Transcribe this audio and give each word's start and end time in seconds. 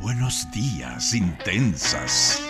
Buenos 0.00 0.48
días, 0.52 1.12
intensas. 1.12 2.40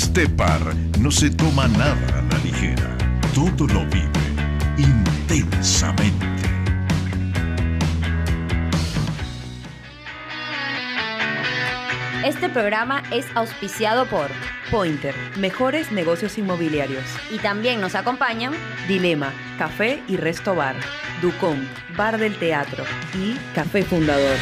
Este 0.00 0.28
par 0.28 0.60
no 1.00 1.10
se 1.10 1.28
toma 1.28 1.66
nada 1.66 2.20
a 2.20 2.22
la 2.22 2.38
ligera. 2.44 2.96
Todo 3.34 3.66
lo 3.66 3.84
vive 3.86 4.08
intensamente. 4.78 6.24
Este 12.24 12.48
programa 12.48 13.02
es 13.10 13.26
auspiciado 13.34 14.06
por 14.06 14.28
Pointer, 14.70 15.16
mejores 15.36 15.90
negocios 15.90 16.38
inmobiliarios. 16.38 17.04
y 17.32 17.38
también 17.38 17.80
nos 17.80 17.96
acompañan 17.96 18.54
Dilema, 18.86 19.32
Café 19.58 20.00
y 20.06 20.16
Resto 20.16 20.54
Bar. 20.54 20.76
Ducom, 21.20 21.58
Bar 21.96 22.18
del 22.18 22.36
Teatro. 22.38 22.84
Y 23.14 23.34
Café 23.52 23.82
Fundador. 23.82 24.36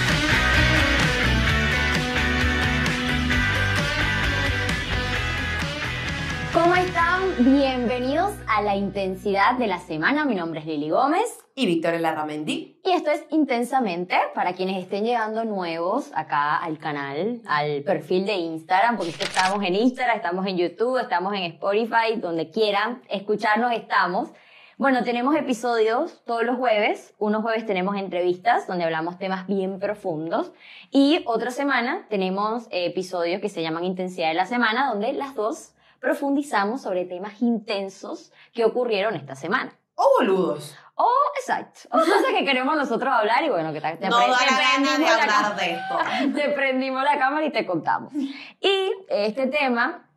¿Cómo 6.76 6.88
están? 6.88 7.22
Bienvenidos 7.38 8.34
a 8.46 8.60
la 8.60 8.76
intensidad 8.76 9.56
de 9.56 9.66
la 9.66 9.78
semana. 9.78 10.26
Mi 10.26 10.34
nombre 10.34 10.60
es 10.60 10.66
Lili 10.66 10.90
Gómez 10.90 11.38
y 11.54 11.64
Victoria 11.64 11.98
Larramendi. 11.98 12.82
y 12.84 12.90
esto 12.90 13.10
es 13.10 13.24
Intensamente 13.30 14.14
para 14.34 14.52
quienes 14.52 14.82
estén 14.82 15.04
llegando 15.04 15.46
nuevos 15.46 16.10
acá 16.14 16.58
al 16.58 16.76
canal, 16.76 17.40
al 17.46 17.82
perfil 17.82 18.26
de 18.26 18.34
Instagram, 18.34 18.98
porque 18.98 19.12
es 19.12 19.16
que 19.16 19.24
estamos 19.24 19.64
en 19.64 19.74
Instagram, 19.74 20.16
estamos 20.16 20.46
en 20.46 20.58
YouTube, 20.58 20.98
estamos 20.98 21.32
en 21.32 21.44
Spotify, 21.44 22.16
donde 22.20 22.50
quieran 22.50 23.00
escucharnos 23.08 23.72
estamos. 23.72 24.28
Bueno, 24.76 25.02
tenemos 25.02 25.34
episodios 25.34 26.22
todos 26.26 26.42
los 26.42 26.58
jueves. 26.58 27.14
Unos 27.18 27.40
jueves 27.40 27.64
tenemos 27.64 27.96
entrevistas 27.96 28.66
donde 28.66 28.84
hablamos 28.84 29.18
temas 29.18 29.46
bien 29.46 29.78
profundos. 29.78 30.52
Y 30.90 31.22
otra 31.24 31.50
semana 31.50 32.04
tenemos 32.10 32.66
eh, 32.66 32.84
episodios 32.84 33.40
que 33.40 33.48
se 33.48 33.62
llaman 33.62 33.84
Intensidad 33.84 34.28
de 34.28 34.34
la 34.34 34.44
Semana, 34.44 34.90
donde 34.90 35.14
las 35.14 35.34
dos 35.34 35.72
profundizamos 36.00 36.82
sobre 36.82 37.04
temas 37.04 37.40
intensos 37.42 38.32
que 38.52 38.64
ocurrieron 38.64 39.14
esta 39.16 39.34
semana. 39.34 39.76
¡Oh, 39.94 40.06
boludos! 40.18 40.76
O, 40.98 41.10
exacto, 41.38 41.80
o 41.90 41.98
cosas 41.98 42.24
que 42.38 42.44
queremos 42.44 42.74
nosotros 42.74 43.12
hablar 43.12 43.44
y 43.44 43.50
bueno, 43.50 43.70
que 43.72 43.80
te, 43.82 43.96
te 43.96 44.08
No 44.08 44.16
pre- 44.18 44.28
da 44.28 44.38
te 44.38 44.46
la 44.46 44.58
gana 44.58 44.98
de 44.98 45.06
hablar 45.08 45.56
de 45.56 45.70
esto. 45.72 45.98
Te 46.40 46.48
prendimos 46.54 47.02
la 47.04 47.18
cámara 47.18 47.44
y 47.44 47.50
te 47.52 47.66
contamos. 47.66 48.14
Y 48.14 48.92
este 49.08 49.46
tema, 49.46 50.08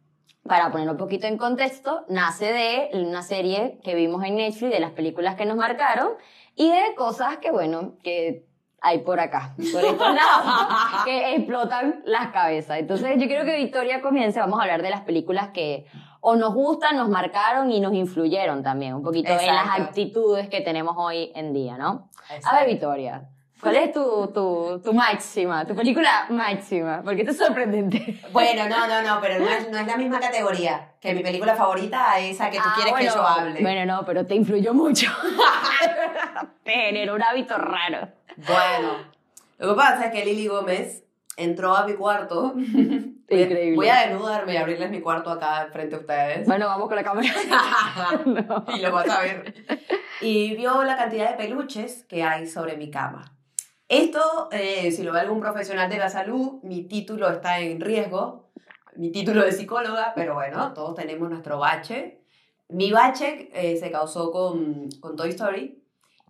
para 0.48 0.72
poner 0.72 0.90
un 0.90 0.96
poquito 0.96 1.28
en 1.28 1.38
contexto, 1.38 2.06
nace 2.08 2.54
de 2.54 2.90
una 2.94 3.24
serie 3.24 3.80
que 3.84 3.94
vimos 3.94 4.24
en 4.24 4.36
Netflix, 4.38 4.72
de 4.72 4.80
las 4.80 4.92
películas 4.92 5.36
que 5.36 5.46
nos 5.46 5.58
marcaron 5.58 6.14
y 6.56 6.72
de 6.72 6.96
cosas 6.96 7.38
que, 7.40 7.52
bueno, 7.52 7.98
que 8.02 8.46
hay 8.82 9.00
por 9.00 9.20
acá, 9.20 9.54
por 9.72 9.84
estos 9.86 10.16
lados, 10.16 11.04
que 11.06 11.36
explotan 11.36 12.02
las 12.06 12.28
cabezas. 12.32 12.80
Entonces, 12.80 13.18
yo 13.18 13.28
quiero 13.28 13.46
que 13.46 13.56
Victoria 13.58 14.02
comience. 14.02 14.40
Vamos 14.40 14.60
a 14.60 14.64
hablar 14.64 14.82
de 14.82 14.90
las 14.90 15.02
películas 15.02 15.50
que 15.50 15.86
o 16.22 16.36
nos 16.36 16.54
gustan, 16.54 16.98
nos 16.98 17.08
marcaron 17.10 17.72
y 17.72 17.80
nos 17.80 17.94
influyeron 17.94 18.62
también 18.62 18.94
un 18.94 19.04
poquito 19.04 19.30
en 19.32 19.38
las 19.38 19.46
Exacto. 19.66 19.84
actitudes 19.84 20.50
que 20.50 20.62
tenemos 20.62 20.96
hoy 20.98 21.32
en 21.34 21.54
día, 21.54 21.78
¿no? 21.78 22.10
A 22.44 22.58
ver, 22.60 22.68
Victoria, 22.68 23.24
¿cuál 23.62 23.78
es 23.78 23.94
tu, 23.94 24.28
tu, 24.34 24.82
tu 24.84 24.94
máxima, 24.94 25.66
tu 25.66 25.74
película 25.76 26.26
máxima? 26.30 27.02
Porque 27.06 27.22
esto 27.22 27.32
es 27.32 27.38
sorprendente. 27.38 28.20
Bueno, 28.34 28.68
no, 28.68 28.86
no, 28.86 29.02
no, 29.02 29.22
pero 29.22 29.40
no 29.40 29.48
es, 29.48 29.70
no 29.72 29.78
es 29.78 29.88
la 29.88 29.96
misma 29.96 30.20
categoría 30.20 30.92
que 31.00 31.14
mi 31.14 31.24
película 31.24 31.56
favorita, 31.56 32.20
esa 32.20 32.50
que 32.50 32.58
tú 32.58 32.64
Ah, 32.66 32.74
quieres 32.76 32.92
bueno, 32.92 33.10
que 33.12 33.16
yo 33.18 33.26
hable. 33.26 33.62
Bueno, 33.62 33.86
no, 33.86 34.06
pero 34.06 34.26
te 34.26 34.36
influyó 34.36 34.74
mucho. 34.74 35.10
te 36.64 36.72
generó 36.72 37.16
un 37.16 37.24
hábito 37.24 37.58
raro. 37.58 38.10
Bueno, 38.48 38.98
lo 39.58 39.70
que 39.70 39.76
pasa 39.76 40.06
es 40.06 40.12
que 40.12 40.26
Lili 40.26 40.48
Gómez 40.48 41.04
entró 41.38 41.76
a 41.76 41.86
mi 41.86 41.94
cuarto. 41.94 42.54
Increíble. 42.58 43.76
Voy 43.76 43.90
a 43.90 44.08
desnudarme 44.08 44.54
y 44.54 44.58
abrirles 44.58 44.90
mi 44.90 45.02
cuarto 45.02 45.30
acá 45.30 45.70
frente 45.72 45.96
a 45.96 46.00
ustedes. 46.00 46.48
Bueno, 46.48 46.68
vamos 46.68 46.88
con 46.88 46.96
la 46.96 47.04
cámara. 47.04 47.28
No. 48.26 48.66
y 48.76 48.80
lo 48.82 48.92
vas 48.92 49.10
a 49.10 49.22
ver. 49.22 49.54
Y 50.22 50.56
vio 50.56 50.84
la 50.84 50.98
cantidad 50.98 51.32
de 51.32 51.38
peluches 51.38 52.06
que 52.06 52.24
hay 52.24 52.48
sobre 52.48 52.76
mi 52.78 52.90
cama. 52.90 53.36
Esto, 53.88 54.50
eh, 54.52 54.92
si 54.92 55.04
lo 55.04 55.12
ve 55.14 55.22
algún 55.22 55.40
profesional 55.40 55.90
de 55.90 55.98
la 55.98 56.10
salud, 56.10 56.60
mi 56.64 56.84
título 56.84 57.30
está 57.30 57.60
en 57.60 57.82
riesgo, 57.82 58.52
mi 58.96 59.12
título 59.12 59.44
de 59.44 59.52
psicóloga, 59.52 60.14
pero 60.16 60.36
bueno, 60.36 60.74
todos 60.74 60.96
tenemos 60.96 61.30
nuestro 61.30 61.58
bache. 61.58 62.22
Mi 62.68 62.92
bache 62.92 63.50
eh, 63.54 63.78
se 63.78 63.90
causó 63.92 64.32
con, 64.32 64.90
con 65.00 65.16
Toy 65.16 65.30
Story 65.30 65.84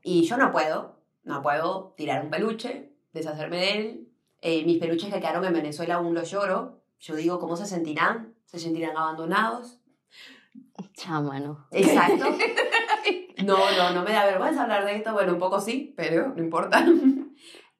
y 0.04 0.24
yo 0.24 0.38
no 0.38 0.52
puedo, 0.52 0.99
no 1.30 1.44
puedo 1.44 1.94
tirar 1.96 2.24
un 2.24 2.32
peluche, 2.32 2.90
deshacerme 3.14 3.58
de 3.58 3.72
él. 3.78 4.08
Eh, 4.42 4.66
mis 4.66 4.80
peluches 4.80 5.14
que 5.14 5.20
quedaron 5.20 5.46
en 5.46 5.54
Venezuela 5.54 5.96
aún 5.96 6.16
los 6.16 6.30
lloro. 6.32 6.82
Yo 7.00 7.16
digo, 7.16 7.40
¿cómo 7.40 7.56
se 7.56 7.66
sentirán? 7.66 8.34
¿Se 8.46 8.58
sentirán 8.58 8.98
abandonados? 8.98 9.80
Chama, 10.94 11.40
¿no? 11.40 11.68
Exacto. 11.72 12.26
No, 13.40 13.56
no, 13.56 13.92
no 13.94 14.04
me 14.04 14.12
da 14.12 14.26
vergüenza 14.26 14.64
hablar 14.64 14.84
de 14.84 14.98
esto. 14.98 15.14
Bueno, 15.14 15.32
un 15.32 15.40
poco 15.40 15.62
sí, 15.62 15.94
pero 15.96 16.34
no 16.36 16.44
importa. 16.44 16.86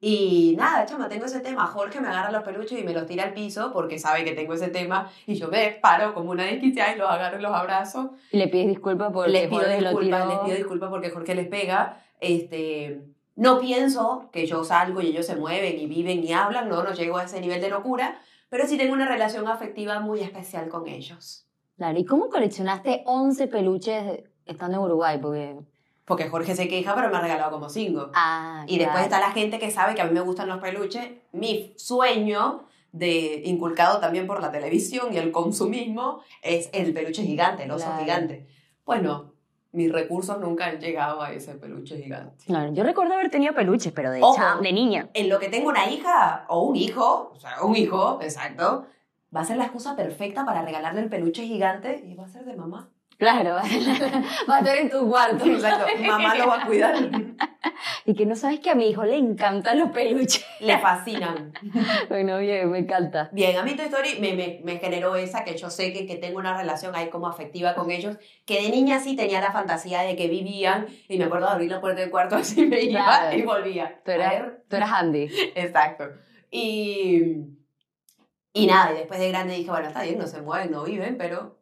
Y 0.02 0.54
nada, 0.56 0.86
chama, 0.86 1.10
tengo 1.10 1.26
ese 1.26 1.40
tema. 1.40 1.66
Jorge 1.66 2.00
me 2.00 2.08
agarra 2.08 2.30
los 2.30 2.42
peluches 2.42 2.80
y 2.80 2.82
me 2.82 2.94
los 2.94 3.06
tira 3.06 3.24
al 3.24 3.34
piso 3.34 3.70
porque 3.70 3.98
sabe 3.98 4.24
que 4.24 4.32
tengo 4.32 4.54
ese 4.54 4.68
tema. 4.68 5.10
Y 5.26 5.34
yo 5.34 5.48
me 5.48 5.72
paro 5.72 6.14
como 6.14 6.30
una 6.30 6.44
desquiciada 6.44 6.94
y 6.94 6.98
los 6.98 7.10
agarro 7.10 7.38
y 7.38 7.42
los 7.42 7.52
abrazo. 7.52 8.14
Y 8.32 8.38
le 8.38 8.48
pides 8.48 8.68
disculpas 8.68 9.12
por 9.12 9.28
les 9.28 9.48
pido 9.48 9.60
Jorge 9.60 9.80
lo 9.82 9.90
disculpas, 9.90 10.22
tiró. 10.22 10.32
les 10.32 10.44
pido 10.44 10.56
disculpas 10.56 10.88
porque 10.88 11.10
Jorge 11.10 11.34
les 11.34 11.48
pega. 11.48 12.02
Este, 12.18 13.02
no 13.40 13.58
pienso 13.58 14.28
que 14.32 14.46
yo 14.46 14.64
salgo 14.64 15.00
y 15.00 15.06
ellos 15.06 15.24
se 15.24 15.34
mueven 15.34 15.78
y 15.80 15.86
viven 15.86 16.22
y 16.22 16.32
hablan. 16.34 16.68
No, 16.68 16.82
no 16.84 16.92
llego 16.92 17.16
a 17.16 17.24
ese 17.24 17.40
nivel 17.40 17.60
de 17.62 17.70
locura. 17.70 18.20
Pero 18.50 18.66
sí 18.66 18.76
tengo 18.76 18.92
una 18.92 19.08
relación 19.08 19.48
afectiva 19.48 19.98
muy 20.00 20.20
especial 20.20 20.68
con 20.68 20.86
ellos. 20.88 21.46
Claro, 21.78 21.98
¿y 21.98 22.04
cómo 22.04 22.28
coleccionaste 22.28 23.02
11 23.06 23.46
peluches 23.46 24.24
estando 24.44 24.76
en 24.78 24.84
Uruguay? 24.84 25.18
Porque... 25.22 25.56
Porque 26.04 26.28
Jorge 26.28 26.54
se 26.54 26.68
queja, 26.68 26.94
pero 26.94 27.08
me 27.08 27.16
ha 27.16 27.20
regalado 27.20 27.52
como 27.52 27.68
cinco. 27.70 28.10
Ah, 28.12 28.64
Y 28.66 28.76
después 28.76 29.06
claro. 29.06 29.16
está 29.16 29.20
la 29.20 29.30
gente 29.32 29.58
que 29.58 29.70
sabe 29.70 29.94
que 29.94 30.02
a 30.02 30.04
mí 30.06 30.12
me 30.12 30.20
gustan 30.20 30.48
los 30.48 30.58
peluches. 30.58 31.08
Mi 31.32 31.72
sueño, 31.76 32.64
de, 32.92 33.42
inculcado 33.46 34.00
también 34.00 34.26
por 34.26 34.42
la 34.42 34.50
televisión 34.50 35.14
y 35.14 35.16
el 35.18 35.30
consumismo, 35.32 36.20
es 36.42 36.68
el 36.72 36.92
peluche 36.92 37.22
gigante, 37.22 37.62
el 37.62 37.70
oso 37.70 37.86
Claro. 37.86 38.00
gigante. 38.02 38.46
Bueno, 38.84 39.29
mis 39.72 39.92
recursos 39.92 40.38
nunca 40.40 40.66
han 40.66 40.80
llegado 40.80 41.22
a 41.22 41.32
ese 41.32 41.54
peluche 41.54 41.96
gigante. 42.02 42.44
Claro, 42.46 42.72
yo 42.72 42.82
recuerdo 42.82 43.14
haber 43.14 43.30
tenido 43.30 43.54
peluches, 43.54 43.92
pero 43.92 44.10
de, 44.10 44.20
Ojo. 44.22 44.60
de 44.60 44.72
niña. 44.72 45.08
En 45.14 45.28
lo 45.28 45.38
que 45.38 45.48
tengo 45.48 45.68
una 45.68 45.88
hija 45.90 46.44
o 46.48 46.62
un 46.62 46.76
hijo, 46.76 47.32
o 47.34 47.38
sea, 47.38 47.62
un 47.62 47.76
hijo, 47.76 48.18
exacto, 48.22 48.86
va 49.34 49.40
a 49.40 49.44
ser 49.44 49.56
la 49.56 49.64
excusa 49.64 49.94
perfecta 49.94 50.44
para 50.44 50.62
regalarle 50.62 51.00
el 51.00 51.08
peluche 51.08 51.46
gigante 51.46 52.02
y 52.04 52.14
va 52.14 52.24
a 52.24 52.28
ser 52.28 52.44
de 52.44 52.56
mamá. 52.56 52.88
Claro, 53.16 53.50
va 54.48 54.56
a 54.56 54.58
estar 54.60 54.76
en 54.78 54.90
tu 54.90 55.08
cuarto. 55.08 55.44
Exacto, 55.44 55.86
mamá 56.06 56.34
lo 56.34 56.46
va 56.46 56.62
a 56.62 56.66
cuidar. 56.66 56.96
Y 58.10 58.14
que 58.16 58.26
no 58.26 58.34
sabes 58.34 58.58
que 58.58 58.70
a 58.70 58.74
mi 58.74 58.88
hijo 58.90 59.04
le 59.04 59.16
encantan 59.16 59.78
los 59.78 59.90
peluches. 59.90 60.44
Le 60.58 60.78
fascinan. 60.78 61.52
Bueno, 62.08 62.38
bien, 62.38 62.68
me 62.68 62.78
encanta. 62.80 63.28
Bien, 63.30 63.56
a 63.56 63.62
mí 63.62 63.76
Toy 63.76 63.86
Story 63.86 64.18
me, 64.20 64.32
me, 64.34 64.60
me 64.64 64.78
generó 64.78 65.14
esa, 65.14 65.44
que 65.44 65.56
yo 65.56 65.70
sé 65.70 65.92
que, 65.92 66.06
que 66.06 66.16
tengo 66.16 66.40
una 66.40 66.56
relación 66.56 66.92
ahí 66.96 67.08
como 67.08 67.28
afectiva 67.28 67.74
con 67.76 67.92
ellos, 67.92 68.16
que 68.44 68.60
de 68.62 68.70
niña 68.70 68.98
sí 68.98 69.14
tenía 69.14 69.40
la 69.40 69.52
fantasía 69.52 70.00
de 70.02 70.16
que 70.16 70.26
vivían, 70.26 70.86
y 71.08 71.18
me 71.18 71.24
acuerdo 71.24 71.46
de 71.46 71.52
abrir 71.52 71.70
la 71.70 71.80
puerta 71.80 72.00
del 72.00 72.10
cuarto 72.10 72.34
así 72.40 72.66
me 72.66 72.80
iba 72.82 73.04
Claro. 73.04 73.38
y 73.38 73.42
volvía. 73.42 74.00
Tú 74.04 74.10
eras, 74.10 74.44
tú 74.68 74.74
eras 74.76 74.90
Andy. 74.92 75.28
Exacto. 75.54 76.04
Y, 76.50 77.36
y 78.52 78.66
nada, 78.66 78.92
y 78.92 78.96
después 78.98 79.20
de 79.20 79.28
grande 79.28 79.54
dije, 79.54 79.70
bueno, 79.70 79.86
está 79.86 80.02
bien, 80.02 80.18
no 80.18 80.26
se 80.26 80.42
mueven, 80.42 80.72
no 80.72 80.82
viven, 80.82 81.16
pero 81.16 81.60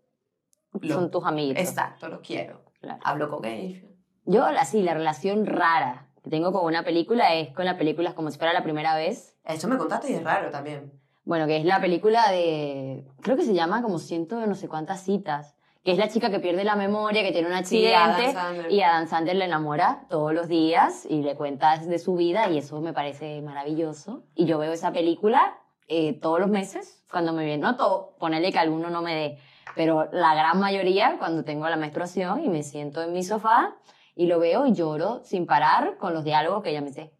Son 0.86 1.10
tus 1.10 1.26
amigos. 1.26 1.58
exacto, 1.60 2.08
los 2.08 2.20
quiero. 2.20 2.62
Claro. 2.80 3.00
Hablo 3.04 3.28
con 3.28 3.44
ellos. 3.44 3.84
Yo, 4.24 4.44
así, 4.46 4.82
la 4.82 4.94
relación 4.94 5.44
rara 5.46 6.07
que 6.22 6.30
tengo 6.30 6.52
con 6.52 6.64
una 6.64 6.82
película 6.84 7.34
es 7.34 7.50
con 7.54 7.64
la 7.64 7.76
película 7.76 8.14
como 8.14 8.30
si 8.30 8.38
fuera 8.38 8.52
la 8.52 8.62
primera 8.62 8.94
vez. 8.96 9.36
Eso 9.44 9.68
me 9.68 9.76
contaste 9.78 10.10
y 10.10 10.14
es 10.14 10.24
raro 10.24 10.50
también. 10.50 10.92
Bueno, 11.24 11.46
que 11.46 11.56
es 11.58 11.64
la 11.64 11.80
película 11.80 12.30
de. 12.30 13.04
Creo 13.20 13.36
que 13.36 13.42
se 13.44 13.54
llama 13.54 13.82
como 13.82 13.98
ciento 13.98 14.38
de 14.38 14.46
no 14.46 14.54
sé 14.54 14.68
cuántas 14.68 15.02
citas. 15.02 15.54
Que 15.84 15.92
es 15.92 15.98
la 15.98 16.08
chica 16.08 16.28
que 16.30 16.40
pierde 16.40 16.64
la 16.64 16.74
memoria, 16.76 17.22
que 17.22 17.32
tiene 17.32 17.48
un 17.48 17.64
Sí, 17.64 17.86
accidente. 17.86 18.32
Sandler. 18.32 18.72
y 18.72 18.82
Adam 18.82 19.06
Sandler 19.06 19.36
le 19.36 19.44
enamora 19.46 20.04
todos 20.10 20.34
los 20.34 20.48
días 20.48 21.06
y 21.08 21.22
le 21.22 21.34
cuenta 21.34 21.78
de 21.78 21.98
su 21.98 22.14
vida 22.16 22.48
y 22.50 22.58
eso 22.58 22.80
me 22.80 22.92
parece 22.92 23.40
maravilloso. 23.42 24.22
Y 24.34 24.44
yo 24.44 24.58
veo 24.58 24.72
esa 24.72 24.92
película 24.92 25.56
eh, 25.86 26.14
todos 26.20 26.40
los 26.40 26.48
meses 26.50 27.02
cuando 27.10 27.32
me 27.32 27.44
viene. 27.44 27.62
No 27.62 27.76
todo, 27.76 28.14
ponerle 28.18 28.52
que 28.52 28.58
alguno 28.58 28.90
no 28.90 29.00
me 29.02 29.14
dé. 29.14 29.38
Pero 29.76 30.08
la 30.12 30.34
gran 30.34 30.58
mayoría 30.58 31.16
cuando 31.18 31.44
tengo 31.44 31.68
la 31.68 31.76
menstruación 31.76 32.42
y 32.44 32.48
me 32.48 32.62
siento 32.64 33.02
en 33.02 33.12
mi 33.12 33.22
sofá 33.22 33.74
y 34.18 34.26
lo 34.26 34.38
veo 34.38 34.66
y 34.66 34.72
lloro 34.74 35.20
sin 35.24 35.46
parar 35.46 35.96
con 35.96 36.12
los 36.12 36.24
diálogos 36.24 36.62
que 36.62 36.72
ya 36.72 36.80
me 36.82 36.92
sé. 36.92 37.12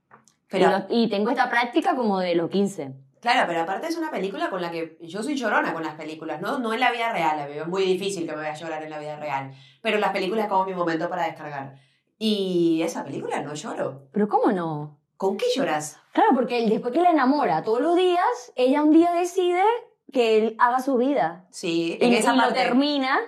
Pero, 0.50 0.66
y, 0.66 0.70
lo- 0.70 0.86
y 1.04 1.08
tengo 1.08 1.30
esta 1.30 1.48
práctica 1.48 1.94
como 1.94 2.18
de 2.18 2.34
los 2.34 2.50
15. 2.50 2.92
Claro, 3.20 3.44
pero 3.46 3.60
aparte 3.62 3.86
es 3.86 3.96
una 3.96 4.10
película 4.10 4.50
con 4.50 4.60
la 4.62 4.70
que 4.70 4.96
yo 5.02 5.22
soy 5.22 5.34
llorona 5.36 5.72
con 5.72 5.82
las 5.82 5.94
películas, 5.94 6.40
¿no? 6.40 6.58
No 6.58 6.72
en 6.72 6.80
la 6.80 6.90
vida 6.92 7.12
real, 7.12 7.50
es 7.50 7.66
muy 7.66 7.82
difícil 7.82 8.24
que 8.26 8.32
me 8.32 8.38
vaya 8.38 8.52
a 8.52 8.56
llorar 8.56 8.82
en 8.82 8.90
la 8.90 8.98
vida 8.98 9.16
real, 9.16 9.52
pero 9.82 9.98
las 9.98 10.10
películas 10.12 10.48
como 10.48 10.64
mi 10.66 10.74
momento 10.74 11.08
para 11.08 11.24
descargar. 11.24 11.74
Y 12.18 12.80
esa 12.82 13.04
película 13.04 13.40
no 13.42 13.54
lloro. 13.54 14.08
Pero 14.12 14.28
¿cómo 14.28 14.50
no? 14.52 14.98
¿Con 15.16 15.36
qué 15.36 15.46
lloras? 15.54 16.00
Claro, 16.12 16.30
porque 16.34 16.66
después 16.68 16.92
que 16.92 17.00
la 17.00 17.10
enamora 17.10 17.62
todos 17.62 17.80
los 17.80 17.96
días, 17.96 18.52
ella 18.56 18.82
un 18.82 18.92
día 18.92 19.12
decide 19.12 19.62
que 20.12 20.38
él 20.38 20.56
haga 20.58 20.80
su 20.80 20.96
vida. 20.96 21.44
Sí, 21.50 21.98
Y, 22.00 22.04
en 22.04 22.12
y 22.12 22.16
esa 22.16 22.32
lo 22.34 22.42
parte 22.42 22.54
termina. 22.60 23.18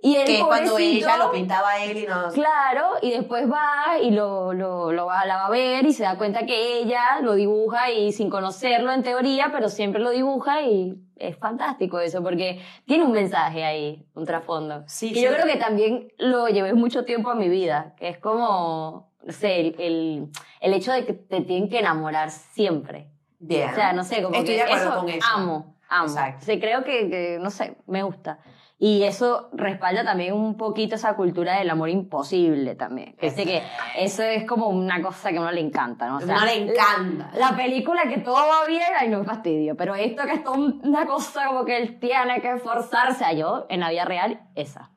Y 0.00 0.14
él, 0.14 0.26
que 0.26 0.38
es 0.38 0.44
cuando 0.44 0.78
ella 0.78 1.16
lo 1.16 1.32
pintaba 1.32 1.70
a 1.70 1.84
él 1.84 1.96
y 1.96 2.06
nos... 2.06 2.32
Claro, 2.32 2.90
y 3.02 3.10
después 3.10 3.50
va 3.50 3.98
y 4.00 4.12
lo, 4.12 4.52
lo, 4.52 4.92
lo 4.92 5.06
va, 5.06 5.24
la 5.26 5.36
va 5.38 5.46
a 5.46 5.50
ver 5.50 5.84
y 5.86 5.92
se 5.92 6.04
da 6.04 6.16
cuenta 6.16 6.46
que 6.46 6.78
ella 6.78 7.20
lo 7.20 7.34
dibuja 7.34 7.90
y 7.90 8.12
sin 8.12 8.30
conocerlo 8.30 8.92
en 8.92 9.02
teoría, 9.02 9.50
pero 9.52 9.68
siempre 9.68 10.00
lo 10.00 10.10
dibuja 10.10 10.62
y 10.62 10.96
es 11.16 11.36
fantástico 11.36 11.98
eso 11.98 12.22
porque 12.22 12.62
tiene 12.86 13.02
un 13.04 13.10
mensaje 13.10 13.64
ahí, 13.64 14.06
un 14.14 14.24
trasfondo. 14.24 14.84
Sí, 14.86 15.08
que 15.08 15.16
sí. 15.16 15.24
yo 15.24 15.32
creo 15.32 15.46
que 15.46 15.56
también 15.56 16.12
lo 16.18 16.46
llevé 16.46 16.74
mucho 16.74 17.04
tiempo 17.04 17.30
a 17.30 17.34
mi 17.34 17.48
vida, 17.48 17.94
que 17.96 18.08
es 18.08 18.18
como, 18.18 19.10
no 19.24 19.32
sé, 19.32 19.60
el, 19.60 19.76
el, 19.80 20.28
el 20.60 20.74
hecho 20.74 20.92
de 20.92 21.06
que 21.06 21.12
te 21.14 21.40
tienen 21.40 21.68
que 21.68 21.80
enamorar 21.80 22.30
siempre. 22.30 23.10
Bien. 23.40 23.70
O 23.70 23.74
sea, 23.74 23.92
no 23.92 24.04
sé, 24.04 24.22
como 24.22 24.36
Estoy 24.36 24.54
que 24.56 24.62
de 24.62 24.62
acuerdo 24.62 25.00
con 25.00 25.08
eso. 25.08 25.26
amo, 25.34 25.76
amo. 25.88 26.06
Exacto. 26.06 26.42
O 26.42 26.44
sea, 26.44 26.60
creo 26.60 26.84
que, 26.84 27.10
que, 27.10 27.38
no 27.40 27.50
sé, 27.50 27.76
me 27.86 28.04
gusta. 28.04 28.38
Y 28.80 29.02
eso 29.02 29.48
respalda 29.52 30.04
también 30.04 30.34
un 30.34 30.56
poquito 30.56 30.94
esa 30.94 31.16
cultura 31.16 31.58
del 31.58 31.68
amor 31.68 31.88
imposible 31.88 32.76
también. 32.76 33.16
Viste 33.20 33.44
que 33.44 33.60
eso 33.96 34.22
es 34.22 34.44
como 34.44 34.68
una 34.68 35.02
cosa 35.02 35.30
que 35.30 35.38
a 35.38 35.40
uno 35.40 35.50
le 35.50 35.60
encanta, 35.60 36.06
¿no? 36.06 36.18
O 36.18 36.20
sea, 36.20 36.36
no 36.36 36.44
le 36.44 36.70
encanta. 36.70 37.32
La 37.36 37.56
película 37.56 38.02
que 38.08 38.18
todo 38.18 38.36
va 38.36 38.66
bien, 38.68 38.86
ay, 38.96 39.08
no 39.08 39.24
fastidio. 39.24 39.76
Pero 39.76 39.96
esto 39.96 40.22
que 40.26 40.34
es 40.34 40.44
toda 40.44 40.58
una 40.58 41.06
cosa 41.06 41.46
como 41.48 41.64
que 41.64 41.76
él 41.76 41.98
tiene 41.98 42.40
que 42.40 42.52
esforzarse. 42.52 43.24
A 43.24 43.32
yo, 43.32 43.66
en 43.68 43.80
la 43.80 43.90
vida 43.90 44.04
real, 44.04 44.42
esa. 44.54 44.92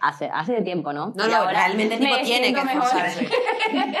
Hace, 0.00 0.30
hace 0.32 0.62
tiempo, 0.62 0.94
¿no? 0.94 1.12
No, 1.14 1.26
Y 1.26 1.30
no, 1.30 1.46
realmente 1.46 1.96
el 1.96 2.00
tipo 2.00 2.16
tiene 2.24 2.54
que 2.54 2.60
esforzarse. 2.60 3.28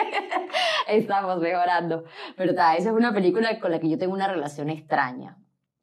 Estamos 0.88 1.38
mejorando. 1.40 2.04
Pero 2.38 2.54
ta, 2.54 2.74
esa 2.74 2.88
es 2.88 2.94
una 2.94 3.12
película 3.12 3.60
con 3.60 3.70
la 3.70 3.80
que 3.80 3.90
yo 3.90 3.98
tengo 3.98 4.14
una 4.14 4.28
relación 4.28 4.70
extraña. 4.70 5.36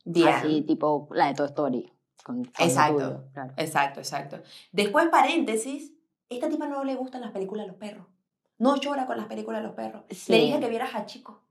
Bien. 0.04 0.30
Así, 0.30 0.64
tipo 0.64 1.08
la 1.12 1.28
de 1.28 1.36
Toy 1.36 1.46
Story. 1.46 1.97
Con, 2.28 2.44
Exacto. 2.60 3.24
claro. 3.34 3.54
Exacto, 3.56 4.00
exacto. 4.02 4.40
Después, 4.74 5.08
paréntesis, 5.10 5.94
esta 6.30 6.50
tipa 6.50 6.68
no 6.68 6.84
le 6.84 6.96
gustan 6.96 7.22
las 7.22 7.32
películas 7.32 7.66
de 7.66 7.72
los 7.72 7.78
perros. 7.80 8.06
No 8.58 8.76
llora 8.76 9.06
con 9.06 9.16
las 9.18 9.28
películas 9.28 9.62
de 9.62 9.68
los 9.68 9.76
perros. 9.76 10.04
Sí. 10.10 10.32
Le 10.34 10.40
dije 10.40 10.60
que 10.60 10.68
vieras 10.68 10.94
a 10.94 11.06
chico. 11.06 11.42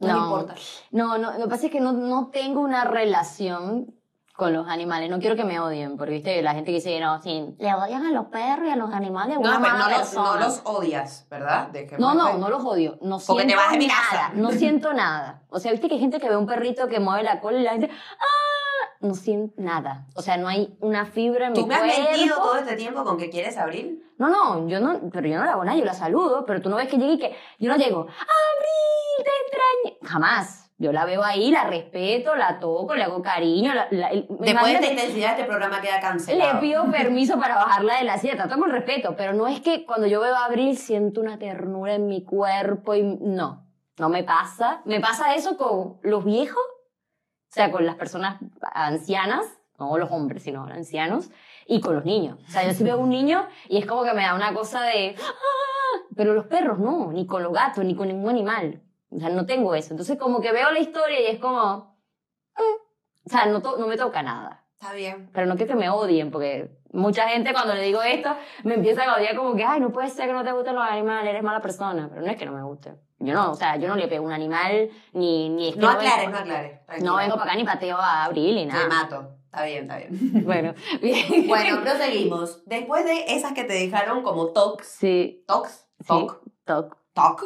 No, 0.00 0.08
No. 0.08 0.24
importa. 0.24 0.54
No, 0.90 1.18
no, 1.18 1.32
lo 1.38 1.44
que 1.44 1.48
pasa 1.50 1.66
es 1.66 1.72
que 1.72 1.80
no, 1.80 1.92
no 1.92 2.30
tengo 2.32 2.60
una 2.62 2.84
relación 2.84 3.94
con 4.34 4.54
los 4.54 4.66
animales. 4.68 5.10
No 5.10 5.18
quiero 5.20 5.36
que 5.36 5.44
me 5.44 5.60
odien, 5.60 5.98
porque 5.98 6.14
viste 6.14 6.40
la 6.42 6.54
gente 6.54 6.70
que 6.70 6.76
dice, 6.76 6.98
no, 6.98 7.20
sí, 7.22 7.54
le 7.58 7.74
odian 7.74 8.06
a 8.06 8.10
los 8.10 8.26
perros 8.26 8.66
y 8.66 8.70
a 8.70 8.76
los 8.76 8.90
animales. 8.92 9.36
No, 9.38 9.50
una 9.50 9.60
pero 9.60 9.76
no, 9.78 9.90
los, 9.90 10.14
no 10.14 10.36
los 10.36 10.62
odias, 10.64 11.26
¿verdad? 11.30 11.68
De 11.68 11.86
que 11.86 11.98
No, 11.98 12.14
no, 12.14 12.38
no 12.38 12.48
los 12.48 12.64
odio. 12.64 12.98
No 13.02 13.18
Porque 13.24 13.42
te 13.42 13.48
siento 13.50 13.62
vas 13.62 13.72
de 13.72 13.78
mi 13.78 13.86
nada. 13.86 14.00
casa. 14.10 14.30
No 14.34 14.50
siento 14.50 14.92
nada. 14.94 15.42
O 15.50 15.60
sea, 15.60 15.70
viste 15.72 15.86
que 15.88 15.94
hay 15.94 16.00
gente 16.00 16.18
que 16.18 16.28
ve 16.30 16.36
un 16.38 16.46
perrito 16.46 16.88
que 16.88 16.98
mueve 16.98 17.22
la 17.22 17.40
cola 17.40 17.58
y 17.60 17.62
la 17.62 17.72
gente, 17.72 17.90
¡ah! 17.92 18.24
No 19.00 19.14
siento 19.14 19.54
nada. 19.56 20.06
O 20.14 20.22
sea, 20.22 20.36
no 20.36 20.46
hay 20.48 20.76
una 20.80 21.06
fibra 21.06 21.46
en 21.46 21.54
¿Tú 21.54 21.62
mi 21.62 21.68
me 21.68 21.74
has 21.74 21.80
cuerpo. 21.82 22.02
mentido 22.10 22.36
todo 22.36 22.56
este 22.56 22.76
tiempo 22.76 23.02
con 23.04 23.16
que 23.16 23.30
quieres 23.30 23.56
Abril? 23.56 24.04
No, 24.18 24.28
no, 24.28 24.68
yo 24.68 24.78
no, 24.80 25.00
pero 25.10 25.26
yo 25.26 25.38
no 25.38 25.44
la 25.46 25.52
hago 25.52 25.64
nada, 25.64 25.78
yo 25.78 25.84
la 25.86 25.94
saludo, 25.94 26.44
pero 26.44 26.60
tú 26.60 26.68
no 26.68 26.76
ves 26.76 26.88
que 26.88 26.98
llegue 26.98 27.12
y 27.14 27.18
que 27.18 27.34
yo 27.58 27.70
no 27.70 27.76
llego, 27.78 28.00
Abril, 28.00 29.24
te 29.24 29.30
extraño. 29.46 29.96
Jamás. 30.10 30.56
Yo 30.78 30.92
la 30.92 31.04
veo 31.04 31.22
ahí, 31.22 31.50
la 31.50 31.64
respeto, 31.64 32.34
la 32.36 32.58
toco, 32.58 32.94
le 32.94 33.02
hago 33.02 33.20
cariño. 33.20 33.74
La, 33.74 33.86
la- 33.90 34.10
Después 34.12 34.64
de 34.64 34.72
esta 34.74 34.86
intensidad, 34.90 35.32
este 35.32 35.44
programa 35.44 35.80
queda 35.82 36.00
cancelado. 36.00 36.54
le 36.54 36.60
pido 36.60 36.90
permiso 36.90 37.38
para 37.38 37.54
bajarla 37.56 37.98
de 37.98 38.04
la 38.04 38.16
silla, 38.16 38.36
trato 38.36 38.58
con 38.58 38.70
respeto, 38.70 39.14
pero 39.14 39.34
no 39.34 39.46
es 39.46 39.60
que 39.60 39.84
cuando 39.84 40.06
yo 40.06 40.20
veo 40.20 40.34
a 40.34 40.46
Abril 40.46 40.78
siento 40.78 41.20
una 41.20 41.38
ternura 41.38 41.94
en 41.96 42.06
mi 42.06 42.24
cuerpo 42.24 42.94
y 42.94 43.02
no, 43.02 43.66
no 43.98 44.08
me 44.08 44.24
pasa. 44.24 44.80
Me 44.86 45.00
pasa 45.00 45.34
eso 45.34 45.58
con 45.58 45.98
los 46.02 46.24
viejos, 46.24 46.62
o 47.50 47.52
sea, 47.52 47.72
con 47.72 47.84
las 47.84 47.96
personas 47.96 48.38
ancianas, 48.72 49.44
no 49.78 49.98
los 49.98 50.10
hombres, 50.12 50.44
sino 50.44 50.64
ancianos, 50.64 51.30
y 51.66 51.80
con 51.80 51.96
los 51.96 52.04
niños. 52.04 52.38
O 52.46 52.50
sea, 52.50 52.64
yo 52.64 52.72
sí 52.72 52.84
veo 52.84 52.98
un 52.98 53.10
niño 53.10 53.46
y 53.68 53.78
es 53.78 53.86
como 53.86 54.04
que 54.04 54.12
me 54.14 54.22
da 54.22 54.34
una 54.34 54.54
cosa 54.54 54.82
de... 54.82 55.16
"Ah", 55.20 56.00
Pero 56.16 56.32
los 56.34 56.46
perros 56.46 56.78
no, 56.78 57.10
ni 57.12 57.26
con 57.26 57.42
los 57.42 57.52
gatos, 57.52 57.84
ni 57.84 57.94
con 57.96 58.08
ningún 58.08 58.30
animal. 58.30 58.80
O 59.10 59.18
sea, 59.18 59.30
no 59.30 59.46
tengo 59.46 59.74
eso. 59.74 59.92
Entonces 59.92 60.16
como 60.18 60.40
que 60.40 60.52
veo 60.52 60.70
la 60.70 60.78
historia 60.78 61.20
y 61.20 61.26
es 61.26 61.40
como... 61.40 61.96
"Mm". 62.56 63.26
O 63.26 63.28
sea, 63.30 63.46
no, 63.46 63.58
no 63.60 63.86
me 63.86 63.96
toca 63.96 64.22
nada 64.22 64.59
Está 64.80 64.94
bien. 64.94 65.28
pero 65.34 65.46
no 65.46 65.56
quiero 65.56 65.74
que 65.74 65.78
me 65.78 65.90
odien, 65.90 66.30
porque 66.30 66.70
mucha 66.92 67.28
gente 67.28 67.52
cuando 67.52 67.74
le 67.74 67.82
digo 67.82 68.00
esto 68.02 68.30
me 68.64 68.74
empieza 68.76 69.04
a 69.04 69.16
odiar 69.18 69.36
como 69.36 69.54
que, 69.54 69.62
ay, 69.62 69.78
no 69.78 69.90
puede 69.92 70.08
ser 70.08 70.26
que 70.26 70.32
no 70.32 70.42
te 70.42 70.52
gusten 70.52 70.74
los 70.74 70.84
animales, 70.88 71.28
eres 71.30 71.42
mala 71.42 71.60
persona, 71.60 72.08
pero 72.08 72.22
no 72.22 72.30
es 72.30 72.36
que 72.38 72.46
no 72.46 72.52
me 72.52 72.62
guste. 72.62 72.94
Yo 73.18 73.34
no, 73.34 73.50
o 73.50 73.54
sea, 73.54 73.76
yo 73.76 73.88
no 73.88 73.96
le 73.96 74.08
pego 74.08 74.24
a 74.24 74.28
un 74.28 74.32
animal, 74.32 74.88
ni, 75.12 75.50
ni 75.50 75.68
es 75.68 75.74
que 75.74 75.80
No 75.80 75.90
aclares, 75.90 76.16
vengo- 76.26 76.30
no 76.32 76.38
aclares. 76.38 76.80
No 77.02 77.16
vengo 77.16 77.34
para 77.36 77.50
acá 77.50 77.56
ni 77.56 77.64
pateo 77.64 77.98
a 77.98 78.24
Abril 78.24 78.54
ni 78.54 78.66
Te 78.66 78.72
nada. 78.72 78.88
mato. 78.88 79.28
Está 79.44 79.64
bien, 79.64 79.82
está 79.82 79.98
bien. 79.98 80.10
Bueno, 80.46 80.74
bien. 81.02 81.46
Bueno, 81.46 81.80
proseguimos. 81.82 82.62
Después 82.64 83.04
de 83.04 83.24
esas 83.34 83.52
que 83.52 83.64
te 83.64 83.74
dejaron 83.74 84.22
como 84.22 84.46
tocs, 84.46 84.86
Sí, 84.86 85.44
tocs, 85.46 85.86
sí, 86.00 86.26
toc, 86.64 86.96
toc. 87.12 87.44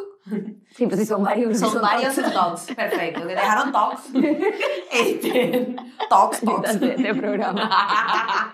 Sí, 0.75 0.87
pues 0.87 0.99
sí, 0.99 1.05
son 1.05 1.23
varios. 1.23 1.59
son 1.59 1.81
varios 1.81 2.15
tocs, 2.15 2.73
perfecto. 2.75 3.21
Te 3.21 3.27
dejaron 3.27 3.71
tocs. 3.71 4.03
Este, 4.91 5.75
tocs, 6.09 6.41
tocs. 6.41 6.79
de, 6.79 6.95
de 6.95 7.13
programa. 7.15 7.69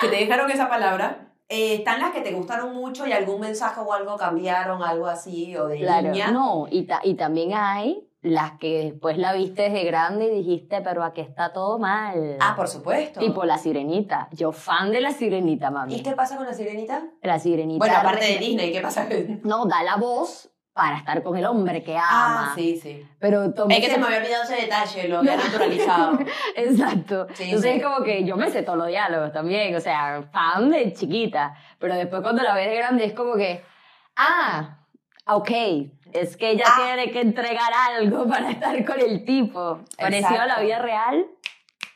que 0.00 0.08
te 0.08 0.16
dejaron 0.16 0.50
esa 0.50 0.68
palabra. 0.68 1.28
Eh, 1.48 1.74
están 1.76 2.00
las 2.00 2.10
que 2.12 2.20
te 2.22 2.32
gustaron 2.32 2.74
mucho 2.74 3.06
y 3.06 3.12
algún 3.12 3.40
mensaje 3.40 3.78
o 3.80 3.92
algo 3.92 4.16
cambiaron, 4.16 4.82
algo 4.82 5.06
así, 5.06 5.54
o 5.56 5.66
de 5.68 5.78
Claro, 5.80 6.10
niña. 6.10 6.30
no, 6.30 6.66
y, 6.70 6.84
ta- 6.86 7.00
y 7.04 7.14
también 7.14 7.52
hay 7.54 8.08
las 8.24 8.52
que 8.52 8.84
después 8.84 9.18
la 9.18 9.34
viste 9.34 9.68
desde 9.68 9.84
grande 9.84 10.24
y 10.26 10.30
dijiste, 10.30 10.80
pero 10.80 11.04
aquí 11.04 11.20
está 11.20 11.52
todo 11.52 11.78
mal. 11.78 12.38
Ah, 12.40 12.54
por 12.56 12.68
supuesto. 12.68 13.20
Tipo 13.20 13.44
la 13.44 13.58
sirenita. 13.58 14.28
Yo 14.32 14.50
fan 14.50 14.90
de 14.92 15.02
la 15.02 15.12
sirenita, 15.12 15.70
mami. 15.70 15.96
¿Y 15.96 16.02
qué 16.02 16.12
pasa 16.12 16.38
con 16.38 16.46
la 16.46 16.54
sirenita? 16.54 17.04
La 17.20 17.38
sirenita. 17.38 17.78
Bueno, 17.84 17.98
aparte 17.98 18.24
de 18.24 18.38
Disney, 18.38 18.72
¿qué 18.72 18.80
pasa? 18.80 19.06
No, 19.44 19.66
da 19.66 19.82
la 19.82 19.96
voz 19.96 20.50
para 20.72 20.96
estar 20.96 21.22
con 21.22 21.36
el 21.36 21.44
hombre 21.44 21.84
que 21.84 21.98
ama. 21.98 22.06
Ah, 22.50 22.52
sí, 22.56 22.78
sí. 22.82 23.06
Pero 23.18 23.44
Es 23.44 23.52
que 23.80 23.90
se 23.90 23.98
me 23.98 24.06
había 24.06 24.18
olvidado 24.18 24.44
ese 24.44 24.56
detalle, 24.56 25.06
lo 25.06 25.18
había 25.18 25.36
naturalizado. 25.44 26.18
Exacto. 26.56 27.26
Sí, 27.34 27.44
Entonces 27.44 27.72
sí. 27.72 27.76
es 27.76 27.84
como 27.84 28.02
que 28.02 28.24
yo 28.24 28.38
me 28.38 28.50
sé 28.50 28.62
todos 28.62 28.78
los 28.78 28.88
diálogos 28.88 29.32
también, 29.32 29.76
o 29.76 29.80
sea, 29.80 30.22
fan 30.32 30.70
de 30.70 30.94
chiquita. 30.94 31.54
Pero 31.78 31.94
después 31.94 32.22
cuando 32.22 32.42
la 32.42 32.54
ves 32.54 32.70
de 32.70 32.76
grande 32.76 33.04
es 33.04 33.12
como 33.12 33.34
que, 33.36 33.62
ah, 34.16 34.78
ok, 35.26 35.50
es 36.14 36.36
que 36.36 36.50
ella 36.52 36.64
Ah. 36.66 36.82
tiene 36.84 37.10
que 37.12 37.20
entregar 37.20 37.72
algo 37.90 38.26
para 38.28 38.50
estar 38.50 38.84
con 38.84 39.00
el 39.00 39.24
tipo. 39.24 39.80
Parecido 39.98 40.40
a 40.40 40.46
la 40.46 40.60
vida 40.60 40.78
real, 40.78 41.26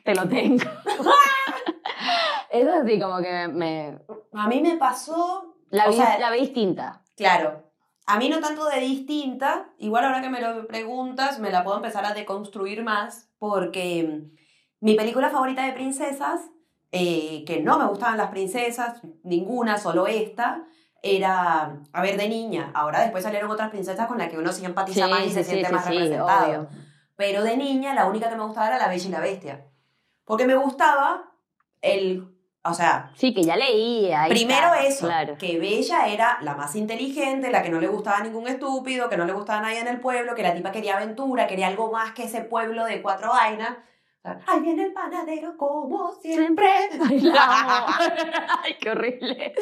te 0.04 0.14
lo 0.14 0.28
tengo. 0.28 0.64
Eso 2.50 2.70
sí, 2.86 3.00
como 3.00 3.18
que 3.18 3.48
me... 3.48 3.98
A 4.32 4.48
mí 4.48 4.60
me 4.60 4.76
pasó... 4.76 5.54
La 5.70 5.88
vi, 5.88 5.94
sea, 5.96 6.18
la 6.18 6.30
vi 6.30 6.40
distinta. 6.40 7.02
Claro. 7.16 7.64
A 8.06 8.16
mí 8.18 8.30
no 8.30 8.40
tanto 8.40 8.64
de 8.66 8.80
distinta, 8.80 9.68
igual 9.78 10.04
ahora 10.06 10.22
que 10.22 10.30
me 10.30 10.40
lo 10.40 10.66
preguntas, 10.66 11.38
me 11.40 11.50
la 11.50 11.62
puedo 11.62 11.76
empezar 11.76 12.06
a 12.06 12.14
deconstruir 12.14 12.82
más, 12.82 13.28
porque 13.38 14.22
mi 14.80 14.94
película 14.94 15.28
favorita 15.28 15.66
de 15.66 15.72
princesas, 15.72 16.40
eh, 16.90 17.44
que 17.46 17.60
no 17.60 17.78
me 17.78 17.84
gustaban 17.86 18.16
las 18.16 18.30
princesas, 18.30 19.02
ninguna, 19.24 19.76
solo 19.76 20.06
esta, 20.06 20.64
era, 21.02 21.76
a 21.92 22.02
ver, 22.02 22.16
de 22.16 22.28
niña. 22.28 22.70
Ahora 22.74 23.00
después 23.02 23.22
salieron 23.24 23.50
otras 23.50 23.70
princesas 23.70 24.06
con 24.06 24.18
las 24.18 24.28
que 24.28 24.38
uno 24.38 24.52
sí 24.52 24.64
empatiza 24.64 25.06
más 25.08 25.24
y 25.26 25.30
se 25.30 25.44
siente 25.44 25.70
más 25.72 25.86
representado. 25.86 26.46
obvio. 26.46 26.68
Pero 27.16 27.42
de 27.42 27.56
niña, 27.56 27.94
la 27.94 28.06
única 28.06 28.28
que 28.28 28.36
me 28.36 28.44
gustaba 28.44 28.68
era 28.68 28.78
La 28.78 28.88
Bella 28.88 29.06
y 29.08 29.10
la 29.12 29.20
Bestia. 29.20 29.64
Porque 30.24 30.46
me 30.46 30.54
gustaba 30.56 31.32
el, 31.82 32.28
o 32.64 32.74
sea, 32.74 33.10
Sí, 33.16 33.32
que 33.34 33.42
ya 33.42 33.56
leí. 33.56 34.12
ahí 34.12 34.30
Primero 34.30 34.74
está, 34.74 34.84
eso, 34.86 35.06
Claro. 35.06 35.36
que 35.38 35.58
Bella 35.58 36.08
era 36.08 36.38
la 36.42 36.54
más 36.54 36.74
inteligente, 36.76 37.50
la 37.50 37.62
que 37.62 37.70
no 37.70 37.80
le 37.80 37.86
gustaba 37.88 38.18
a 38.18 38.22
ningún 38.22 38.46
estúpido, 38.46 39.08
que 39.08 39.16
no 39.16 39.24
le 39.24 39.32
gustaba 39.32 39.60
a 39.60 39.62
nadie 39.62 39.80
en 39.80 39.88
el 39.88 40.00
pueblo, 40.00 40.34
que 40.34 40.42
la 40.42 40.54
tipa 40.54 40.70
quería 40.72 40.96
aventura, 40.96 41.46
quería 41.46 41.66
algo 41.68 41.90
más 41.90 42.12
que 42.12 42.24
ese 42.24 42.42
pueblo 42.42 42.84
de 42.84 43.00
cuatro 43.02 43.30
vainas. 43.30 43.78
Ahí 44.46 44.60
viene 44.60 44.84
el 44.84 44.92
panadero 44.92 45.56
como 45.56 46.12
siempre. 46.12 46.68
Ay. 47.08 47.32
Ay, 47.38 48.76
qué 48.80 48.90
horrible. 48.90 49.54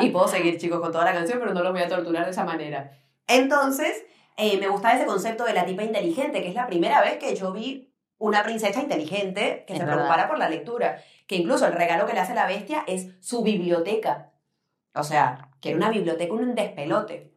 Y 0.00 0.10
puedo 0.10 0.28
seguir, 0.28 0.58
chicos, 0.58 0.80
con 0.80 0.92
toda 0.92 1.04
la 1.04 1.12
canción, 1.12 1.38
pero 1.38 1.52
no 1.54 1.62
los 1.62 1.72
voy 1.72 1.82
a 1.82 1.88
torturar 1.88 2.24
de 2.24 2.30
esa 2.30 2.44
manera. 2.44 2.90
Entonces, 3.26 4.04
eh, 4.36 4.58
me 4.58 4.68
gustaba 4.68 4.94
ese 4.94 5.06
concepto 5.06 5.44
de 5.44 5.52
la 5.54 5.64
tipa 5.66 5.82
inteligente, 5.82 6.42
que 6.42 6.48
es 6.48 6.54
la 6.54 6.66
primera 6.66 7.00
vez 7.00 7.18
que 7.18 7.34
yo 7.34 7.52
vi 7.52 7.92
una 8.18 8.42
princesa 8.42 8.80
inteligente 8.80 9.64
que 9.66 9.74
Es 9.74 9.78
se 9.78 9.84
verdad. 9.84 9.98
preocupara 10.04 10.28
por 10.28 10.38
la 10.38 10.48
lectura. 10.48 10.98
Que 11.26 11.36
incluso 11.36 11.66
el 11.66 11.72
regalo 11.72 12.06
que 12.06 12.12
le 12.14 12.20
hace 12.20 12.34
la 12.34 12.46
bestia 12.46 12.84
es 12.86 13.08
su 13.20 13.42
biblioteca. 13.42 14.32
O 14.94 15.02
sea, 15.02 15.50
que 15.60 15.70
era 15.70 15.78
una 15.78 15.90
biblioteca, 15.90 16.32
un 16.32 16.54
despelote. 16.54 17.34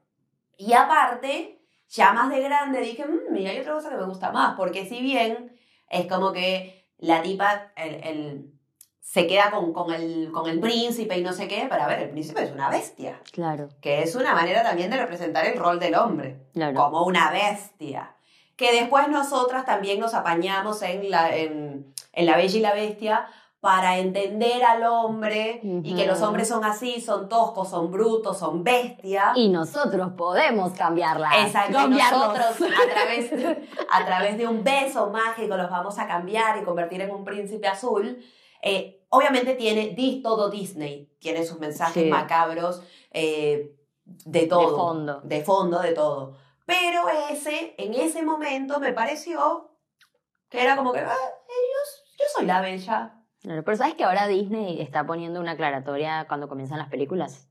Y 0.58 0.74
aparte, 0.74 1.62
ya 1.90 2.14
más 2.14 2.30
de 2.30 2.42
grande 2.42 2.82
dije, 2.82 3.06
mmm, 3.06 3.36
y 3.36 3.48
hay 3.48 3.60
otra 3.60 3.74
cosa 3.74 3.90
que 3.90 3.96
me 3.98 4.06
gusta 4.06 4.32
más, 4.32 4.56
porque 4.56 4.86
si 4.86 5.02
bien 5.02 5.52
es 5.90 6.06
como 6.08 6.32
que 6.32 6.86
la 6.98 7.22
tipa 7.22 7.72
el, 7.76 7.96
el- 8.04 8.52
se 9.02 9.26
queda 9.26 9.50
con, 9.50 9.74
con, 9.74 9.92
el, 9.92 10.30
con 10.32 10.48
el 10.48 10.60
príncipe 10.60 11.18
y 11.18 11.24
no 11.24 11.34
sé 11.34 11.48
qué, 11.48 11.66
pero 11.68 11.82
a 11.82 11.88
ver, 11.88 12.00
el 12.00 12.10
príncipe 12.12 12.44
es 12.44 12.52
una 12.52 12.70
bestia, 12.70 13.20
Claro, 13.32 13.70
que 13.82 14.04
es 14.04 14.14
una 14.16 14.36
manera 14.36 14.62
también 14.62 14.92
de 14.92 14.98
representar 14.98 15.46
el 15.48 15.58
rol 15.58 15.80
del 15.80 15.96
hombre, 15.96 16.38
claro. 16.54 16.76
como 16.76 17.04
una 17.06 17.32
bestia. 17.32 18.14
Que 18.56 18.72
después 18.72 19.08
nosotras 19.08 19.66
también 19.66 20.00
nos 20.00 20.14
apañamos 20.14 20.84
en 20.84 21.10
la, 21.10 21.36
en, 21.36 21.92
en 22.14 22.26
la 22.28 22.36
Bella 22.38 22.58
y 22.58 22.62
la 22.62 22.74
Bestia 22.74 23.26
para 23.60 23.98
entender 23.98 24.64
al 24.64 24.84
hombre 24.84 25.60
y 25.64 25.94
que 25.96 26.06
los 26.06 26.22
hombres 26.22 26.48
son 26.48 26.64
así, 26.64 27.02
son 27.02 27.28
toscos, 27.28 27.70
son 27.70 27.92
brutos, 27.92 28.38
son 28.38 28.64
bestias. 28.64 29.36
Y 29.36 29.50
nosotros 29.50 30.14
podemos 30.18 30.72
cambiarla. 30.74 31.30
Exacto, 31.46 31.74
Cambiarlos. 31.74 32.28
nosotros 32.38 32.70
a 32.88 32.94
través, 32.94 33.32
a 33.90 34.06
través 34.06 34.38
de 34.38 34.48
un 34.48 34.64
beso 34.64 35.10
mágico 35.10 35.58
los 35.58 35.70
vamos 35.70 36.00
a 36.00 36.08
cambiar 36.08 36.58
y 36.58 36.64
convertir 36.64 37.02
en 37.02 37.12
un 37.12 37.26
príncipe 37.26 37.68
azul. 37.68 38.24
Eh, 38.62 39.06
obviamente 39.10 39.56
tiene 39.56 39.96
todo 40.24 40.50
Disney, 40.50 41.14
tiene 41.20 41.44
sus 41.46 41.60
mensajes 41.60 42.04
Sí. 42.04 42.10
macabros 42.10 42.82
de 43.12 43.76
de 44.26 44.48
todo. 44.48 44.62
De 44.72 44.76
fondo. 44.76 45.22
De 45.24 45.44
fondo, 45.44 45.80
de 45.80 45.94
todo. 45.94 46.36
Pero 46.66 47.08
ese, 47.30 47.76
en 47.78 47.94
ese 47.94 48.24
momento 48.24 48.80
me 48.80 48.92
pareció 48.94 49.72
que 50.50 50.64
era 50.64 50.76
como 50.76 50.92
que, 50.94 51.00
ah, 51.00 51.14
ellos, 51.14 52.06
yo 52.18 52.26
soy 52.36 52.46
la 52.46 52.62
bella. 52.62 53.16
Claro, 53.42 53.64
pero 53.64 53.78
¿sabes 53.78 53.96
que 53.96 54.04
ahora 54.04 54.28
Disney 54.28 54.82
está 54.82 55.06
poniendo 55.06 55.40
una 55.40 55.52
aclaratoria 55.52 56.26
cuando 56.28 56.50
comienzan 56.50 56.78
las 56.78 56.90
películas? 56.90 57.48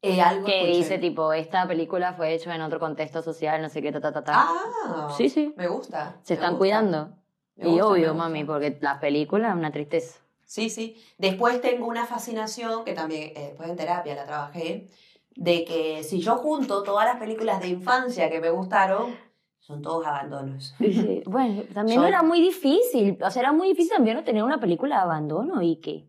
Eh, 0.00 0.20
algo 0.20 0.46
Que 0.46 0.62
escuché. 0.62 0.76
dice 0.78 0.98
tipo, 0.98 1.32
esta 1.32 1.66
película 1.68 2.14
fue 2.14 2.34
hecha 2.34 2.54
en 2.54 2.62
otro 2.62 2.80
contexto 2.80 3.22
social, 3.22 3.60
no 3.62 3.68
sé 3.68 3.82
qué, 3.82 3.92
ta, 3.92 4.00
ta, 4.00 4.12
ta, 4.12 4.24
ta. 4.24 4.32
Ah, 4.48 5.14
Sí, 5.16 5.28
sí. 5.28 5.54
Me 5.56 5.68
gusta. 5.68 6.16
Se 6.22 6.32
me 6.32 6.36
están 6.36 6.50
gusta, 6.54 6.58
cuidando. 6.58 7.10
me 7.56 7.64
Y 7.68 7.70
gusta, 7.72 7.86
obvio, 7.86 8.14
mami, 8.14 8.44
porque 8.44 8.78
la 8.80 8.98
película 8.98 9.50
es 9.50 9.54
una 9.54 9.70
tristeza. 9.70 10.18
Sí, 10.44 10.70
sí. 10.70 11.00
Después 11.18 11.60
tengo 11.60 11.86
una 11.86 12.04
fascinación, 12.06 12.84
que 12.84 12.94
también 12.94 13.32
eh, 13.36 13.48
después 13.48 13.68
en 13.70 13.76
terapia 13.76 14.14
la 14.14 14.26
trabajé, 14.26 14.88
de 15.36 15.64
que 15.64 16.02
si 16.02 16.20
yo 16.20 16.36
junto 16.36 16.82
todas 16.82 17.06
las 17.06 17.16
películas 17.18 17.60
de 17.60 17.68
infancia 17.68 18.28
que 18.28 18.40
me 18.40 18.50
gustaron, 18.50 19.14
son 19.62 19.80
todos 19.80 20.04
abandonos. 20.06 20.74
Sí. 20.78 21.22
Bueno, 21.26 21.62
también 21.72 21.98
Son- 22.00 22.08
era 22.08 22.22
muy 22.22 22.40
difícil. 22.40 23.16
O 23.22 23.30
sea, 23.30 23.40
era 23.42 23.52
muy 23.52 23.68
difícil 23.68 23.92
también 23.94 24.16
no 24.16 24.24
tener 24.24 24.42
una 24.42 24.58
película 24.60 24.96
de 24.96 25.02
abandono 25.02 25.62
y 25.62 25.76
que. 25.76 26.04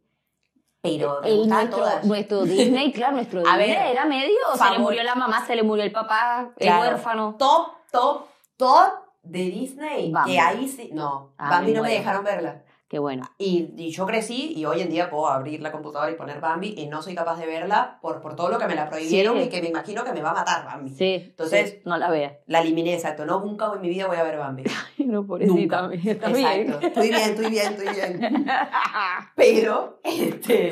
Pero 0.81 1.23
El 1.23 1.47
nuestro, 1.47 1.77
todas. 1.77 2.03
nuestro 2.05 2.43
Disney, 2.43 2.91
claro, 2.97 3.13
nuestro 3.15 3.39
A 3.39 3.57
Disney 3.57 3.69
ver, 3.69 3.91
era 3.91 4.05
medio. 4.05 4.35
Se 4.51 4.51
le 4.53 4.57
favor. 4.57 4.79
murió 4.79 5.03
la 5.03 5.15
mamá, 5.15 5.45
se 5.45 5.55
le 5.55 5.63
murió 5.63 5.83
el 5.85 5.91
papá, 5.93 6.51
Claro. 6.57 6.83
el 6.83 6.89
huérfano. 6.89 7.35
Top, 7.39 7.67
top, 7.91 8.25
top 8.57 8.91
de 9.21 9.39
Disney. 9.45 10.11
Bambi. 10.11 10.31
Que 10.33 10.39
ahí 10.39 10.67
sí. 10.67 10.89
No, 10.91 11.29
Ah, 11.37 11.51
Bambi 11.51 11.71
no 11.71 11.81
me 11.83 11.89
dejaron 11.91 12.23
verla. 12.25 12.63
Qué 12.93 12.99
bueno. 12.99 13.23
Y, 13.39 13.73
y 13.75 13.89
yo 13.89 14.05
crecí 14.05 14.53
y 14.55 14.65
hoy 14.65 14.81
en 14.81 14.89
día 14.91 15.09
puedo 15.09 15.27
abrir 15.27 15.59
la 15.63 15.71
computadora 15.71 16.11
y 16.11 16.13
poner 16.13 16.39
Bambi 16.39 16.75
y 16.77 16.85
no 16.85 17.01
soy 17.01 17.15
capaz 17.15 17.39
de 17.39 17.47
verla 17.47 17.97
por, 18.03 18.21
por 18.21 18.35
todo 18.35 18.49
lo 18.49 18.59
que 18.59 18.67
me 18.67 18.75
la 18.75 18.87
prohibieron 18.87 19.35
Sí. 19.35 19.45
y 19.45 19.49
que 19.49 19.63
me 19.63 19.69
imagino 19.69 20.03
que 20.03 20.13
me 20.13 20.21
va 20.21 20.29
a 20.29 20.33
matar 20.35 20.63
Bambi. 20.63 20.91
Sí. 20.91 21.15
Entonces- 21.29 21.69
sí, 21.71 21.81
no 21.85 21.97
la 21.97 22.11
veas. 22.11 22.33
La 22.45 22.61
eliminé, 22.61 22.93
exacto. 22.93 23.25
No, 23.25 23.39
nunca 23.39 23.71
en 23.73 23.81
mi 23.81 23.89
vida 23.89 24.05
voy 24.05 24.17
a 24.17 24.21
ver 24.23 24.37
Bambi. 24.37 24.63
No, 24.99 25.23
Nunca. 25.23 25.89
Está 25.91 26.29
Exacto. 26.29 26.79
Estoy 26.85 27.09
bien, 27.09 27.21
estoy 27.31 27.49
bien, 27.49 27.73
estoy 27.73 27.95
bien. 27.95 28.45
Pero, 29.35 29.99
este. 30.03 30.71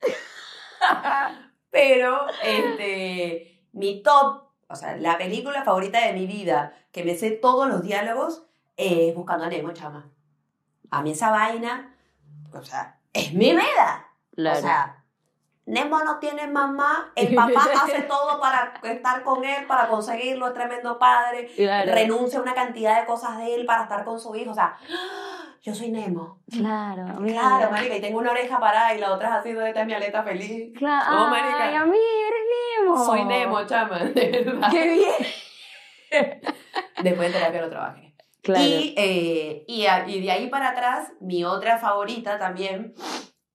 Pero, 1.70 2.18
este. 2.42 3.60
Mi 3.72 4.02
top, 4.02 4.42
o 4.68 4.74
sea, 4.74 4.96
la 4.96 5.16
película 5.18 5.62
favorita 5.62 6.04
de 6.04 6.14
mi 6.14 6.26
vida, 6.26 6.74
que 6.90 7.04
me 7.04 7.14
sé 7.14 7.30
todos 7.30 7.68
los 7.68 7.84
diálogos, 7.84 8.44
es 8.76 9.14
Buscando 9.14 9.44
a 9.44 9.48
Nemo, 9.48 9.72
chama. 9.72 10.10
A 10.94 11.02
mí 11.02 11.10
esa 11.10 11.30
vaina, 11.30 11.94
o 12.52 12.62
sea, 12.62 12.98
es 13.12 13.32
mi 13.32 13.50
vida. 13.50 14.06
Claro. 14.34 14.58
O 14.58 14.62
sea, 14.62 15.04
Nemo 15.66 15.98
no 16.04 16.18
tiene 16.18 16.46
mamá, 16.46 17.10
el 17.16 17.34
papá 17.34 17.62
hace 17.82 18.02
todo 18.02 18.38
para 18.38 18.74
estar 18.82 19.22
con 19.22 19.44
él, 19.44 19.66
para 19.66 19.88
conseguirlo, 19.88 20.48
es 20.48 20.54
tremendo 20.54 20.98
padre 20.98 21.46
claro. 21.56 21.92
renuncia 21.92 22.38
a 22.38 22.42
una 22.42 22.54
cantidad 22.54 23.00
de 23.00 23.06
cosas 23.06 23.38
de 23.38 23.54
él 23.54 23.64
para 23.66 23.84
estar 23.84 24.04
con 24.04 24.20
su 24.20 24.34
hijo. 24.36 24.50
O 24.50 24.54
sea, 24.54 24.76
yo 25.62 25.74
soy 25.74 25.90
Nemo. 25.90 26.40
Claro. 26.50 27.06
Claro, 27.24 27.70
marica, 27.70 27.96
y 27.96 28.00
tengo 28.00 28.18
una 28.18 28.32
oreja 28.32 28.60
parada 28.60 28.94
y 28.94 28.98
la 28.98 29.12
otra 29.12 29.28
es 29.28 29.34
así 29.36 29.52
de 29.52 29.68
esta 29.68 29.80
es 29.80 29.86
mi 29.86 29.94
aleta 29.94 30.22
feliz. 30.22 30.76
Claro. 30.76 31.10
No, 31.10 31.28
marica. 31.28 31.64
Ay, 31.64 31.74
amiga, 31.74 31.98
eres 32.28 32.82
Nemo. 32.82 33.04
Soy 33.04 33.24
Nemo, 33.24 33.66
chama, 33.66 33.98
de 34.00 34.44
verdad. 34.44 34.70
Qué 34.70 34.88
bien. 34.88 35.12
Después 37.02 37.32
de 37.32 37.38
terapia 37.38 37.62
lo 37.62 37.70
trabajé. 37.70 38.03
Claro. 38.44 38.62
Y, 38.62 38.94
eh, 38.96 39.64
y, 39.66 39.86
a- 39.86 40.06
y 40.08 40.20
de 40.20 40.30
ahí 40.30 40.48
para 40.48 40.70
atrás, 40.70 41.12
mi 41.20 41.44
otra 41.44 41.78
favorita 41.78 42.38
también, 42.38 42.94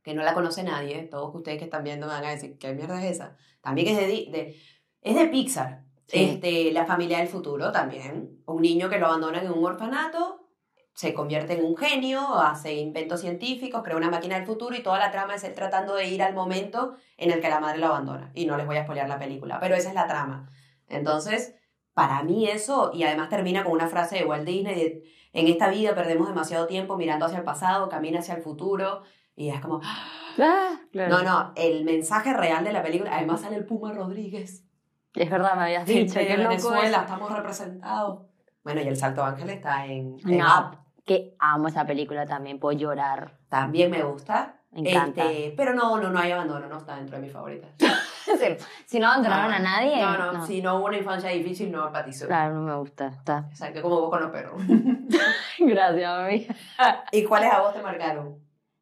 que 0.04 0.14
no 0.16 0.24
la 0.24 0.34
conoce 0.34 0.64
nadie, 0.64 1.04
todos 1.04 1.34
ustedes 1.36 1.60
que 1.60 1.66
están 1.66 1.84
viendo 1.84 2.08
me 2.08 2.14
van 2.14 2.26
a 2.26 2.32
decir, 2.32 2.58
¿qué 2.58 2.74
mierda 2.74 3.00
es 3.06 3.12
esa? 3.12 3.38
También 3.62 3.88
es 3.90 3.98
de, 3.98 4.08
de- 4.08 4.56
es 5.02 5.16
de 5.16 5.28
Pixar. 5.28 5.84
Sí. 6.08 6.24
Este, 6.24 6.72
la 6.72 6.86
familia 6.88 7.20
del 7.20 7.28
futuro 7.28 7.72
también. 7.72 8.42
Un 8.48 8.64
niño 8.64 8.90
que 8.90 8.98
lo 8.98 9.06
abandonan 9.06 9.46
en 9.46 9.52
un 9.52 9.64
orfanato, 9.64 10.48
se 10.96 11.14
convierte 11.14 11.54
en 11.54 11.64
un 11.64 11.78
genio, 11.78 12.34
hace 12.40 12.74
inventos 12.74 13.22
científicos, 13.22 13.84
crea 13.84 13.96
una 13.96 14.10
máquina 14.10 14.36
del 14.38 14.48
futuro 14.48 14.76
y 14.76 14.82
toda 14.82 14.98
la 14.98 15.12
trama 15.12 15.36
es 15.36 15.44
él 15.44 15.54
tratando 15.54 15.94
de 15.94 16.08
ir 16.10 16.24
al 16.24 16.34
momento 16.34 16.96
en 17.16 17.30
el 17.32 17.40
que 17.42 17.48
la 17.50 17.60
madre 17.60 17.78
lo 17.78 17.86
abandona. 17.86 18.32
Y 18.34 18.48
no 18.48 18.58
les 18.58 18.66
voy 18.66 18.78
a 18.78 18.84
spoilear 18.84 19.08
la 19.08 19.20
película, 19.20 19.60
pero 19.60 19.76
esa 19.76 19.90
es 19.90 19.96
la 19.96 20.08
trama. 20.08 20.50
Entonces, 20.88 21.54
para 22.00 22.24
mí 22.24 22.48
eso, 22.48 22.92
y 22.94 23.04
además 23.04 23.30
termina 23.30 23.64
con 23.64 23.74
una 23.74 23.88
frase 23.88 24.18
de 24.20 24.26
Walt 24.26 24.46
Disney, 24.46 24.76
de, 24.76 25.04
en 25.34 25.48
esta 25.48 25.70
vida 25.70 25.94
perdemos 25.96 26.28
demasiado 26.28 26.66
tiempo 26.68 26.98
mirando 26.98 27.26
hacia 27.26 27.40
el 27.40 27.44
pasado, 27.44 27.90
camina 27.90 28.20
hacia 28.20 28.36
el 28.36 28.42
futuro, 28.42 29.02
y 29.36 29.50
es 29.50 29.60
como, 29.62 29.82
Ah, 29.84 30.80
claro. 30.92 31.18
no, 31.18 31.24
no, 31.24 31.52
el 31.56 31.84
mensaje 31.86 32.34
real 32.34 32.64
de 32.64 32.72
la 32.74 32.82
película, 32.82 33.12
además 33.16 33.42
sale 33.42 33.56
el 33.58 33.66
Puma 33.66 33.92
Rodríguez, 33.94 34.66
Es 35.14 35.30
verdad, 35.30 35.56
me 35.56 35.64
habías 35.64 35.86
dicho. 35.86 36.20
Qué 36.20 36.38
loco 36.38 36.50
Venezuela, 36.50 36.88
eso. 36.90 37.02
estamos 37.02 37.32
representados. 37.36 38.22
Bueno, 38.64 38.82
y 38.82 38.88
el 38.88 38.96
Salto 38.98 39.24
Ángel 39.24 39.50
está 39.50 39.86
en, 39.86 40.18
en 40.26 40.34
En 40.36 40.42
Up. 40.42 40.78
Que 41.06 41.36
amo 41.40 41.68
esa 41.68 41.86
película 41.86 42.26
también, 42.28 42.60
puedo 42.60 42.78
llorar. 42.78 43.40
También 43.50 43.90
me 43.90 44.04
gusta. 44.04 44.59
Me 44.72 44.90
encanta. 44.92 45.32
Este, 45.32 45.54
pero 45.58 45.74
no, 45.74 46.00
no, 46.00 46.10
no 46.10 46.20
hay 46.20 46.32
abandono, 46.32 46.68
no 46.68 46.78
está 46.78 46.96
dentro 46.98 47.16
de 47.18 47.24
mis 47.24 47.32
favoritas. 47.32 47.72
si 48.86 49.00
no 49.00 49.08
abandonaron 49.08 49.52
a 49.52 49.60
nadie. 49.60 50.00
No, 50.02 50.34
no, 50.34 50.46
si 50.46 50.62
no 50.62 50.78
hubo 50.78 50.86
una 50.86 50.98
infancia 50.98 51.30
difícil, 51.32 51.72
no 51.72 51.88
empatizo. 51.88 52.28
Claro, 52.28 52.56
no 52.56 52.62
me 52.62 52.76
gusta. 52.76 53.08
Está. 53.08 53.48
Exacto, 53.50 53.82
como 53.82 54.00
vos 54.02 54.10
con 54.10 54.22
los 54.22 54.32
perros. 54.32 54.62
Gracias, 55.60 56.10
amiga. 56.12 56.56
¿Y 57.12 57.24
cuáles 57.24 57.52
a 57.52 57.62
vos 57.62 57.74
te 57.74 57.82
marcaron? 57.82 58.38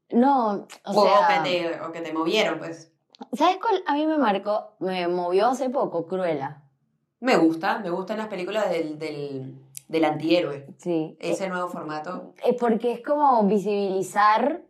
No, 0.10 0.52
o 0.54 0.68
O, 0.86 1.04
sea. 1.06 1.42
que 1.44 1.50
te, 1.50 1.82
o 1.82 1.92
que 1.92 2.02
te 2.02 2.14
movieron, 2.14 2.60
pues. 2.60 2.92
¿Sabes 3.34 3.58
cuál 3.58 3.82
a 3.88 3.94
mí 3.94 4.06
me 4.06 4.18
marcó? 4.18 4.76
Me 4.80 5.08
movió 5.08 5.48
hace 5.48 5.70
poco, 5.70 6.06
Cruella. 6.06 6.64
Me 7.20 7.36
gusta, 7.36 7.80
me 7.80 7.90
gustan 7.90 8.18
las 8.18 8.28
películas 8.28 8.70
del, 8.70 9.00
del, 9.00 9.56
del 9.88 10.06
antihéroe. 10.06 10.68
Sí. 10.78 11.18
Ese 11.20 11.50
nuevo 11.50 11.68
formato. 11.68 12.34
Eh, 12.46 12.56
porque 12.60 12.92
es 12.92 13.02
como 13.04 13.44
visibilizar 13.46 14.62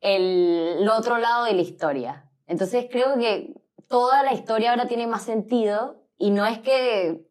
el, 0.00 0.88
otro 0.88 1.18
lado 1.18 1.44
de 1.44 1.54
la 1.54 1.62
historia. 1.62 2.24
Entonces 2.46 2.86
creo 2.90 3.18
que 3.18 3.54
toda 3.88 4.22
la 4.22 4.32
historia 4.32 4.70
ahora 4.70 4.86
tiene 4.86 5.06
más 5.06 5.22
sentido 5.22 5.96
y 6.16 6.30
no 6.30 6.46
es 6.46 6.58
que 6.58 7.24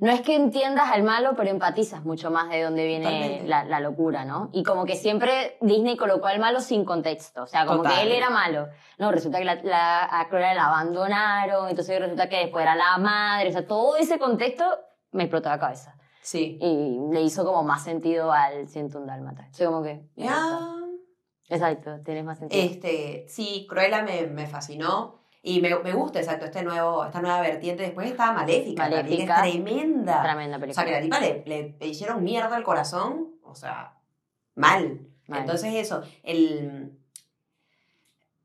no 0.00 0.10
es 0.10 0.22
que 0.22 0.34
entiendas 0.34 0.90
al 0.90 1.02
malo, 1.02 1.34
pero 1.36 1.50
empatizas 1.50 2.06
mucho 2.06 2.30
más 2.30 2.48
de 2.48 2.62
dónde 2.62 2.86
viene 2.86 3.42
la, 3.44 3.64
la 3.64 3.80
locura, 3.80 4.24
¿no? 4.24 4.48
Y 4.54 4.62
como 4.62 4.86
que 4.86 4.96
siempre 4.96 5.58
Disney 5.60 5.98
colocó 5.98 6.26
al 6.28 6.40
malo 6.40 6.60
sin 6.60 6.86
contexto. 6.86 7.42
O 7.42 7.46
sea, 7.46 7.66
como 7.66 7.82
Total. 7.82 7.96
que 7.96 8.02
él 8.04 8.12
era 8.12 8.30
malo. 8.30 8.68
No, 8.98 9.12
resulta 9.12 9.38
que 9.38 9.44
la, 9.44 9.56
la, 9.56 10.20
a 10.20 10.26
Cruella 10.28 10.54
la 10.54 10.68
abandonaron, 10.68 11.68
entonces 11.68 12.00
resulta 12.00 12.30
que 12.30 12.38
después 12.38 12.62
era 12.62 12.76
la 12.76 12.96
madre. 12.96 13.50
O 13.50 13.52
sea, 13.52 13.66
todo 13.66 13.96
ese 13.96 14.18
contexto 14.18 14.64
me 15.12 15.24
explotó 15.24 15.50
la 15.50 15.58
cabeza. 15.58 15.94
Sí. 16.22 16.58
Y 16.62 17.12
le 17.12 17.20
hizo 17.20 17.44
como 17.44 17.62
más 17.62 17.84
sentido 17.84 18.32
al 18.32 18.68
101 18.68 19.06
Dálmata. 19.06 19.48
O 19.50 19.54
sea, 19.54 19.66
como 19.66 19.82
que... 19.82 20.02
gustó. 20.16 20.79
Exacto, 21.50 22.00
tienes 22.04 22.24
más 22.24 22.38
sentido. 22.38 22.62
Este, 22.62 23.26
sí, 23.28 23.66
Cruella 23.68 24.02
me, 24.02 24.26
me 24.26 24.46
fascinó. 24.46 25.18
Y 25.42 25.60
me, 25.62 25.74
me 25.78 25.92
gusta, 25.94 26.18
exacto, 26.20 26.44
este 26.44 26.62
nuevo, 26.62 27.02
esta 27.04 27.20
nueva 27.22 27.40
vertiente. 27.40 27.82
Después 27.82 28.10
estaba 28.10 28.32
Maléfica, 28.32 28.82
también, 28.90 29.06
que 29.06 29.22
es 29.22 29.28
Maléfica. 29.28 29.42
tremenda. 29.42 30.22
Tremenda 30.22 30.56
O 30.58 30.60
película. 30.60 30.74
sea, 30.74 30.84
que 30.84 30.90
la 30.98 31.00
tipa 31.02 31.20
le, 31.20 31.42
le- 31.46 31.76
le 31.80 31.86
hicieron 31.86 32.22
mierda 32.22 32.56
al 32.56 32.62
corazón, 32.62 33.30
o 33.42 33.54
sea, 33.54 33.96
mal. 34.54 35.00
Mal. 35.28 35.40
Entonces 35.40 35.74
eso, 35.74 36.02
el... 36.24 36.92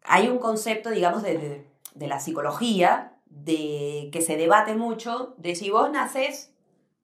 hay 0.03 0.27
un 0.29 0.38
concepto, 0.39 0.89
digamos, 0.89 1.21
de, 1.24 1.38
de- 1.38 1.67
de 1.95 2.07
la 2.07 2.19
psicología, 2.21 3.12
de 3.25 4.09
que 4.13 4.21
se 4.21 4.38
debate 4.38 4.75
mucho, 4.75 5.33
de 5.38 5.55
si 5.55 5.69
vos 5.69 5.91
naces 5.91 6.53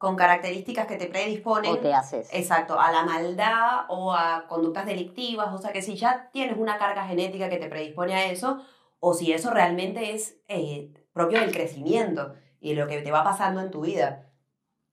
con 0.02 0.16
características 0.16 0.88
que 0.88 0.98
te 0.98 1.06
predisponen 1.06 1.72
O 1.72 1.78
te 1.78 1.94
haces. 1.94 2.28
Exacto, 2.34 2.80
a 2.80 2.92
la 2.92 3.06
maldad 3.06 3.86
o 3.88 4.14
a 4.16 4.48
conductas 4.48 4.88
delictivas, 4.88 5.54
o 5.54 5.60
sea 5.60 5.72
que 5.72 5.84
si 5.84 5.96
ya 5.96 6.32
tienes 6.34 6.58
una 6.58 6.80
carga 6.80 7.06
genética 7.06 7.50
que 7.50 7.58
te 7.58 7.68
predispone 7.70 8.16
a 8.16 8.26
eso, 8.32 8.64
o 9.00 9.14
si 9.14 9.32
eso 9.32 9.52
realmente 9.52 10.16
es 10.16 10.42
eh, 10.48 10.92
propio 11.14 11.40
del 11.40 11.52
crecimiento 11.52 12.34
y 12.60 12.70
de 12.74 12.82
lo 12.82 12.88
que 12.88 13.02
te 13.02 13.12
va 13.12 13.24
pasando 13.24 13.62
en 13.62 13.70
tu 13.70 13.82
vida. 13.82 14.32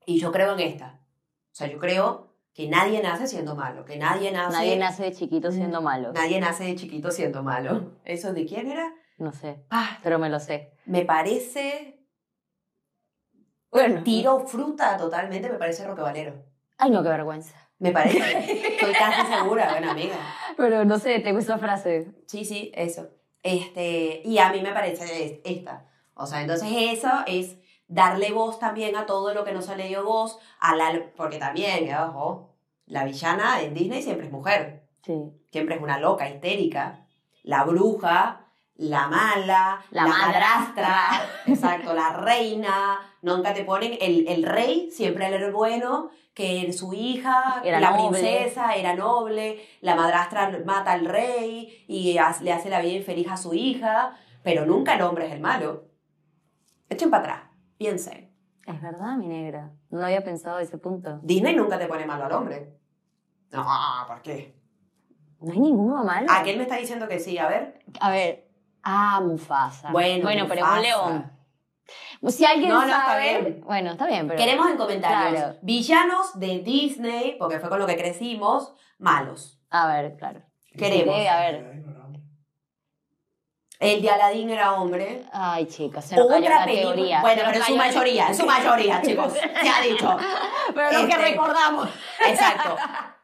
Y 0.05 0.19
yo 0.19 0.31
creo 0.31 0.53
en 0.53 0.59
esta. 0.59 0.99
O 1.51 1.55
sea, 1.55 1.65
yo 1.67 1.79
creo 1.79 2.35
que 2.53 2.67
nadie 2.69 3.01
nace 3.01 3.25
siendo 3.25 3.55
malo, 3.55 3.85
que 3.85 3.97
nadie 3.97 4.31
nace, 4.31 4.57
Nadie 4.57 4.77
nace 4.77 5.03
de 5.05 5.11
chiquito 5.13 5.51
siendo 5.51 5.81
malo. 5.81 6.13
nadie 6.13 6.39
nace 6.39 6.65
de 6.65 6.75
chiquito 6.75 7.09
siendo 7.09 7.41
malo. 7.41 7.93
¿Eso 8.05 8.31
de 8.33 8.45
quién 8.45 8.69
era? 8.69 8.93
No 9.17 9.31
sé, 9.31 9.65
Ah, 9.71 9.97
pero 10.03 10.19
me 10.19 10.29
lo 10.29 10.39
sé. 10.39 10.71
me 10.85 11.03
parece... 11.03 11.98
Bueno. 13.71 14.03
Tiro 14.03 14.39
fruta 14.47 14.97
totalmente, 14.97 15.49
me 15.49 15.57
parece 15.57 15.85
Roque 15.85 16.01
Valero. 16.01 16.33
Ay, 16.77 16.89
no, 16.91 17.03
qué 17.03 17.09
vergüenza. 17.09 17.55
Me 17.77 17.91
parece. 17.91 18.17
Estoy 18.75 18.93
casi 18.93 19.31
segura, 19.33 19.69
buena 19.71 19.91
amiga. 19.91 20.15
Pero 20.57 20.85
no 20.85 20.97
sé, 20.99 21.19
tengo 21.19 21.39
esa 21.39 21.57
frase. 21.57 22.11
Sí, 22.27 22.45
sí, 22.45 22.71
eso. 22.75 23.09
Este, 23.43 24.21
y 24.25 24.37
a 24.39 24.51
mí 24.51 24.61
me 24.61 24.71
parece 24.73 25.25
es- 25.25 25.39
esta. 25.45 25.85
O 26.13 26.25
sea, 26.25 26.41
entonces 26.41 26.67
eso 26.73 27.09
es 27.27 27.57
darle 27.87 28.31
voz 28.31 28.59
también 28.59 28.95
a 28.97 29.05
todo 29.05 29.33
lo 29.33 29.43
que 29.43 29.53
no 29.53 29.61
se 29.61 29.75
le 29.77 29.87
dio 29.87 30.03
voz, 30.03 30.37
a 30.59 30.75
la, 30.75 31.11
porque 31.15 31.37
también, 31.37 31.93
ojo, 31.95 32.55
la 32.85 33.05
villana 33.05 33.61
en 33.61 33.73
Disney 33.73 34.01
siempre 34.01 34.25
es 34.27 34.31
mujer, 34.31 34.87
Sí. 35.03 35.31
siempre 35.51 35.75
es 35.75 35.81
una 35.81 35.99
loca, 35.99 36.29
histérica, 36.29 37.05
la 37.43 37.63
bruja, 37.63 38.48
la 38.79 39.07
mala, 39.07 39.81
La 39.91 40.07
madrastra. 40.07 40.95
exacto, 41.45 41.93
la 41.93 42.13
reina, 42.13 42.99
nunca 43.21 43.53
te 43.53 43.63
ponen, 43.65 43.97
el, 43.99 44.25
el 44.27 44.43
rey 44.43 44.89
siempre 44.91 45.27
era 45.27 45.35
el 45.45 45.51
bueno, 45.51 46.09
que 46.33 46.71
su 46.71 46.93
hija, 46.93 47.61
Era 47.65 47.81
la 47.81 47.91
noble. 47.91 48.19
princesa, 48.19 48.75
era 48.75 48.95
noble, 48.95 49.59
la 49.81 49.95
madrastra 49.95 50.59
mata 50.65 50.93
al 50.93 51.05
rey 51.05 51.83
y 51.89 52.13
le 52.13 52.19
hace 52.53 52.69
la 52.69 52.79
vida 52.79 52.93
infeliz 52.93 53.27
a 53.29 53.35
su 53.35 53.53
hija, 53.53 54.15
pero 54.43 54.65
nunca 54.65 54.95
el 54.95 55.01
hombre 55.01 55.27
es 55.27 55.33
el 55.33 55.41
malo. 55.41 55.89
Echen 56.87 57.09
para 57.09 57.23
atrás, 57.23 57.41
piensen. 57.77 58.33
Es 58.65 58.81
verdad, 58.81 59.17
mi 59.17 59.27
negra. 59.27 59.71
No 59.89 60.05
había 60.05 60.23
pensado 60.23 60.59
ese 60.59 60.77
punto. 60.77 61.19
Disney 61.23 61.55
nunca 61.55 61.77
te 61.77 61.87
pone 61.87 62.05
malo 62.05 62.25
al 62.25 62.31
hombre. 62.31 62.77
No, 63.51 63.65
¿por 64.07 64.21
qué? 64.21 64.55
No 65.41 65.51
hay 65.51 65.59
ninguno 65.59 66.03
malo. 66.03 66.27
Aquel 66.29 66.57
me 66.57 66.63
está 66.63 66.77
diciendo 66.77 67.07
que 67.07 67.19
sí, 67.19 67.37
a 67.37 67.47
ver. 67.47 67.79
A 67.99 68.11
ver. 68.11 68.48
Ah, 68.83 69.19
Mufasa. 69.23 69.91
Bueno, 69.91 70.23
bueno 70.23 70.45
pero 70.47 70.61
es 70.65 70.67
un 70.71 70.75
Mufasa. 70.77 70.81
león. 70.81 71.31
Si 72.27 72.45
alguien 72.45 72.69
No, 72.69 72.81
no, 72.81 72.85
está 72.85 73.05
sabe. 73.05 73.41
bien. 73.41 73.61
Bueno, 73.65 73.91
está 73.91 74.05
bien, 74.05 74.27
pero. 74.27 74.37
Queremos 74.39 74.69
en 74.69 74.77
comentarios 74.77 75.31
Claro. 75.41 75.57
villanos 75.61 76.39
de 76.39 76.59
Disney, 76.59 77.35
porque 77.39 77.59
fue 77.59 77.69
con 77.69 77.79
lo 77.79 77.87
que 77.87 77.95
crecimos, 77.97 78.73
malos. 78.99 79.59
A 79.69 79.87
ver, 79.87 80.15
claro. 80.17 80.41
Queremos. 80.77 81.15
Sí, 81.15 81.25
a 81.27 81.39
ver. 81.39 81.79
El 83.79 84.01
de 84.01 84.09
Aladdin 84.09 84.49
era 84.49 84.73
hombre. 84.73 85.23
Ay, 85.31 85.65
chicos, 85.67 86.03
se 86.03 86.17
nos 86.17 86.27
cayó 86.27 86.39
Otra 86.45 86.59
la 86.59 86.65
película. 86.65 86.95
teoría. 86.95 87.21
Bueno, 87.21 87.41
pero 87.45 87.55
en 87.57 87.61
su 87.63 87.67
cayó- 87.67 87.77
mayoría, 87.77 88.27
en 88.27 88.35
su 88.35 88.45
mayoría, 88.45 89.01
chicos. 89.01 89.33
Se 89.61 89.69
ha 89.69 89.81
dicho. 89.81 90.17
Pero 90.75 90.91
lo 90.91 91.07
que 91.07 91.13
Este. 91.13 91.17
recordamos. 91.31 91.89
Exacto. 92.27 92.75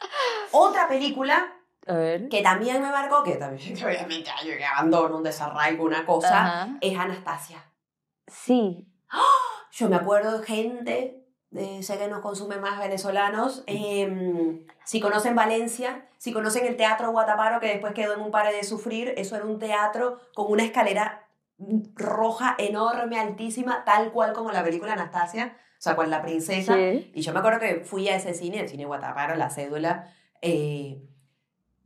Otra 0.53 0.87
película 0.87 1.45
A 1.87 1.93
ver. 1.93 2.29
que 2.29 2.41
también 2.41 2.81
me 2.81 2.89
marcó, 2.89 3.23
que 3.23 3.35
también 3.35 3.75
que 3.77 3.85
obviamente 3.85 4.29
hay 4.29 4.51
un 4.51 4.63
abandono, 4.63 5.17
un 5.17 5.23
desarraigo, 5.23 5.83
una 5.83 6.05
cosa, 6.05 6.45
Ajá. 6.45 6.77
es 6.81 6.97
Anastasia. 6.97 7.63
Sí. 8.27 8.87
Yo 9.71 9.89
me 9.89 9.97
acuerdo 9.97 10.39
de 10.39 10.45
gente, 10.45 11.25
eh, 11.53 11.83
sé 11.83 11.97
que 11.97 12.07
nos 12.07 12.21
consumen 12.21 12.61
más 12.61 12.79
venezolanos, 12.79 13.63
eh, 13.67 14.65
si 14.85 15.01
conocen 15.01 15.35
Valencia, 15.35 16.07
si 16.17 16.31
conocen 16.31 16.65
el 16.65 16.77
Teatro 16.77 17.11
Guataparo, 17.11 17.59
que 17.59 17.67
después 17.67 17.93
quedó 17.93 18.13
en 18.13 18.21
un 18.21 18.31
pare 18.31 18.55
de 18.55 18.63
sufrir, 18.63 19.13
eso 19.17 19.35
era 19.35 19.45
un 19.45 19.59
teatro 19.59 20.19
con 20.33 20.49
una 20.49 20.63
escalera 20.63 21.27
roja 21.95 22.55
enorme, 22.57 23.19
altísima, 23.19 23.83
tal 23.85 24.11
cual 24.11 24.33
como 24.33 24.51
la 24.51 24.63
película 24.63 24.93
Anastasia, 24.93 25.57
o 25.77 25.81
sea, 25.81 25.95
con 25.95 26.09
la 26.09 26.21
princesa. 26.21 26.73
Sí. 26.73 27.11
Y 27.13 27.21
yo 27.21 27.33
me 27.33 27.39
acuerdo 27.39 27.59
que 27.59 27.81
fui 27.81 28.07
a 28.09 28.15
ese 28.15 28.33
cine, 28.33 28.59
el 28.59 28.69
cine 28.69 28.85
Guataparo, 28.85 29.35
la 29.35 29.49
cédula, 29.49 30.13
eh, 30.41 31.01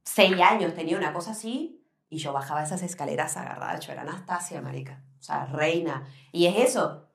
seis 0.09 0.39
años 0.41 0.73
tenía 0.73 0.97
una 0.97 1.13
cosa 1.13 1.31
así, 1.31 1.85
y 2.09 2.17
yo 2.17 2.33
bajaba 2.33 2.63
esas 2.63 2.81
escaleras 2.81 3.37
agarrada, 3.37 3.79
yo 3.79 3.91
era 3.91 4.01
Anastasia, 4.01 4.61
marica, 4.61 5.03
o 5.19 5.23
sea, 5.23 5.45
reina. 5.45 6.07
Y 6.31 6.47
es 6.47 6.69
eso, 6.69 7.07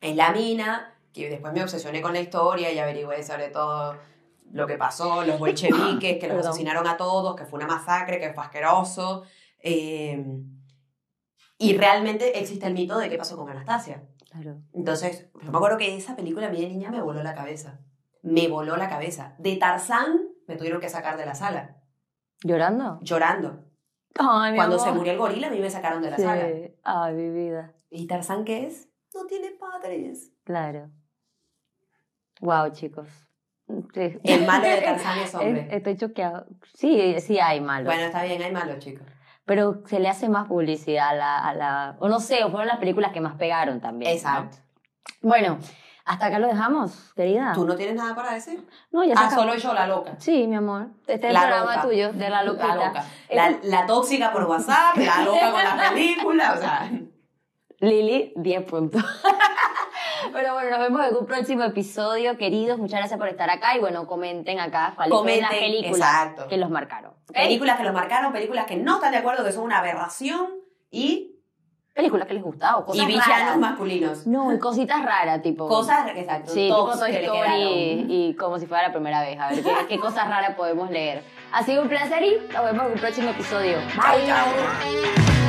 es 0.00 0.16
la 0.16 0.32
mina, 0.32 0.94
que 1.12 1.28
después 1.28 1.52
me 1.52 1.62
obsesioné 1.62 2.02
con 2.02 2.12
la 2.12 2.20
historia 2.20 2.72
y 2.72 2.78
averigüé 2.78 3.22
sobre 3.22 3.48
todo 3.48 3.96
lo 4.52 4.66
que 4.66 4.76
pasó, 4.76 5.24
los 5.24 5.38
bolcheviques, 5.38 6.18
que 6.18 6.26
los 6.26 6.36
Perdón. 6.36 6.50
asesinaron 6.50 6.86
a 6.88 6.96
todos, 6.96 7.36
que 7.36 7.46
fue 7.46 7.58
una 7.58 7.68
masacre, 7.68 8.18
que 8.18 8.32
fue 8.32 8.42
asqueroso. 8.44 9.22
eh, 9.58 10.24
y 11.58 11.76
realmente 11.76 12.40
existe 12.40 12.66
el 12.66 12.72
mito 12.72 12.96
de 12.96 13.10
qué 13.10 13.18
pasó 13.18 13.36
con 13.36 13.50
Anastasia. 13.50 14.02
Claro. 14.30 14.62
Entonces, 14.72 15.28
yo 15.42 15.52
me 15.52 15.58
acuerdo 15.58 15.76
que 15.76 15.94
esa 15.94 16.16
película 16.16 16.46
a 16.46 16.50
mí 16.50 16.58
de 16.58 16.68
niña 16.68 16.90
me 16.90 17.02
voló 17.02 17.22
la 17.22 17.34
cabeza. 17.34 17.80
Me 18.22 18.48
voló 18.48 18.76
la 18.78 18.88
cabeza. 18.88 19.34
De 19.38 19.56
Tarzán 19.56 20.22
me 20.48 20.56
tuvieron 20.56 20.80
que 20.80 20.88
sacar 20.88 21.18
de 21.18 21.26
la 21.26 21.34
sala, 21.34 21.76
¿Llorando? 22.42 22.98
llorando. 23.02 23.64
Ay, 24.18 24.52
mi 24.52 24.56
Cuando 24.56 24.76
amor. 24.76 24.86
se 24.88 24.92
murió 24.94 25.12
el 25.12 25.18
gorila, 25.18 25.46
a 25.46 25.50
mí 25.50 25.60
me 25.60 25.70
sacaron 25.70 26.02
de 26.02 26.10
la 26.10 26.16
Sí. 26.16 26.22
sala. 26.22 26.48
Ay, 26.82 27.14
mi 27.14 27.30
vida. 27.30 27.72
¿Y 27.90 28.06
Tarzán 28.06 28.44
qué 28.44 28.66
es? 28.66 28.88
No 29.14 29.26
tiene 29.26 29.50
padres. 29.52 30.32
Claro. 30.44 30.90
Wow, 32.40 32.70
chicos. 32.72 33.08
El 34.24 34.46
malo 34.46 34.64
de 34.68 34.80
Tarzán 34.82 35.18
es 35.24 35.34
hombre. 35.34 35.66
Es- 35.68 35.72
Estoy 35.74 35.96
choqueado. 35.96 36.46
Sí, 36.74 37.16
sí 37.20 37.38
hay 37.38 37.60
malos. 37.60 37.86
Bueno, 37.86 38.02
está 38.02 38.24
bien, 38.24 38.42
hay 38.42 38.52
malos, 38.52 38.78
chicos. 38.78 39.06
Pero 39.44 39.82
se 39.86 40.00
le 40.00 40.08
hace 40.08 40.28
más 40.28 40.46
publicidad 40.48 41.08
a 41.10 41.14
la, 41.14 41.38
a 41.48 41.54
la... 41.54 41.96
O 42.00 42.08
no 42.08 42.20
sé, 42.20 42.42
o 42.44 42.50
fueron 42.50 42.68
las 42.68 42.78
películas 42.78 43.12
que 43.12 43.20
más 43.20 43.34
pegaron 43.34 43.80
también. 43.80 44.10
¿no? 44.12 44.16
Exacto. 44.16 44.58
Bueno, 45.22 45.58
hasta 46.10 46.26
acá 46.26 46.38
lo 46.38 46.46
dejamos, 46.48 47.12
querida. 47.14 47.52
¿Tú 47.54 47.64
no 47.66 47.76
tienes 47.76 47.94
nada 47.96 48.14
para 48.14 48.32
decir? 48.34 48.66
No, 48.90 49.04
ya 49.04 49.14
se 49.14 49.20
Ah, 49.22 49.26
acabó. 49.26 49.42
solo 49.42 49.54
yo, 49.56 49.72
la 49.74 49.86
loca. 49.86 50.14
Sí, 50.18 50.46
mi 50.46 50.56
amor. 50.56 50.88
Este 51.06 51.28
es 51.28 51.32
La 51.32 51.42
el 51.42 51.48
programa 51.48 51.76
loca. 51.76 51.88
tuyo, 51.88 52.12
de 52.12 52.30
la 52.30 52.42
locura. 52.42 52.74
La 52.74 52.86
loca. 52.86 53.04
La, 53.30 53.58
la 53.62 53.86
tóxica 53.86 54.32
por 54.32 54.44
WhatsApp, 54.44 54.96
la 54.96 55.22
loca 55.24 55.50
con 55.52 55.62
la 55.64 55.90
película, 55.92 56.52
o 56.54 56.60
sea... 56.60 56.90
Lili, 57.82 58.34
10 58.36 58.64
puntos. 58.64 59.02
Pero 60.34 60.52
bueno, 60.52 60.70
nos 60.70 60.80
vemos 60.80 61.06
en 61.08 61.16
un 61.16 61.24
próximo 61.26 61.62
episodio, 61.64 62.36
queridos. 62.36 62.78
Muchas 62.78 62.98
gracias 63.00 63.18
por 63.18 63.28
estar 63.28 63.48
acá 63.48 63.74
y 63.74 63.80
bueno, 63.80 64.06
comenten 64.06 64.60
acá 64.60 64.92
cuáles 64.94 65.16
son 65.16 65.26
las 65.26 65.34
Comenten, 65.38 65.58
películas 65.58 65.96
exacto. 66.10 66.48
que 66.48 66.56
los 66.58 66.68
marcaron. 66.68 67.12
¿ok? 67.30 67.34
Películas 67.36 67.78
que 67.78 67.84
los 67.84 67.94
marcaron, 67.94 68.32
películas 68.32 68.66
que 68.66 68.76
no 68.76 68.96
están 68.96 69.12
de 69.12 69.18
acuerdo, 69.18 69.44
que 69.44 69.52
son 69.52 69.64
una 69.64 69.78
aberración 69.78 70.48
y, 70.90 71.39
Películas 71.92 72.28
que 72.28 72.34
les 72.34 72.42
gusta 72.42 72.76
o 72.78 72.82
y 72.82 72.84
cosas 72.84 73.06
villanos 73.06 73.26
raras. 73.28 73.58
masculinos. 73.58 74.26
No, 74.26 74.52
y 74.54 74.58
cositas 74.58 75.04
raras, 75.04 75.42
tipo. 75.42 75.66
Cosas, 75.66 76.08
exacto, 76.14 76.52
Sí, 76.52 76.66
tipo 76.68 76.98
Toy 76.98 77.10
Story 77.16 78.06
y 78.08 78.34
como 78.38 78.58
si 78.58 78.66
fuera 78.66 78.88
la 78.88 78.92
primera 78.92 79.20
vez. 79.22 79.38
A 79.38 79.48
ver 79.50 79.62
qué, 79.62 79.72
qué 79.88 79.98
cosas 79.98 80.28
raras 80.28 80.54
podemos 80.56 80.90
leer. 80.90 81.24
Ha 81.52 81.62
sido 81.64 81.82
un 81.82 81.88
placer 81.88 82.22
y 82.22 82.38
nos 82.52 82.64
vemos 82.64 82.86
en 82.86 82.92
un 82.92 82.98
próximo 82.98 83.30
episodio. 83.30 83.78
Chau. 83.96 85.39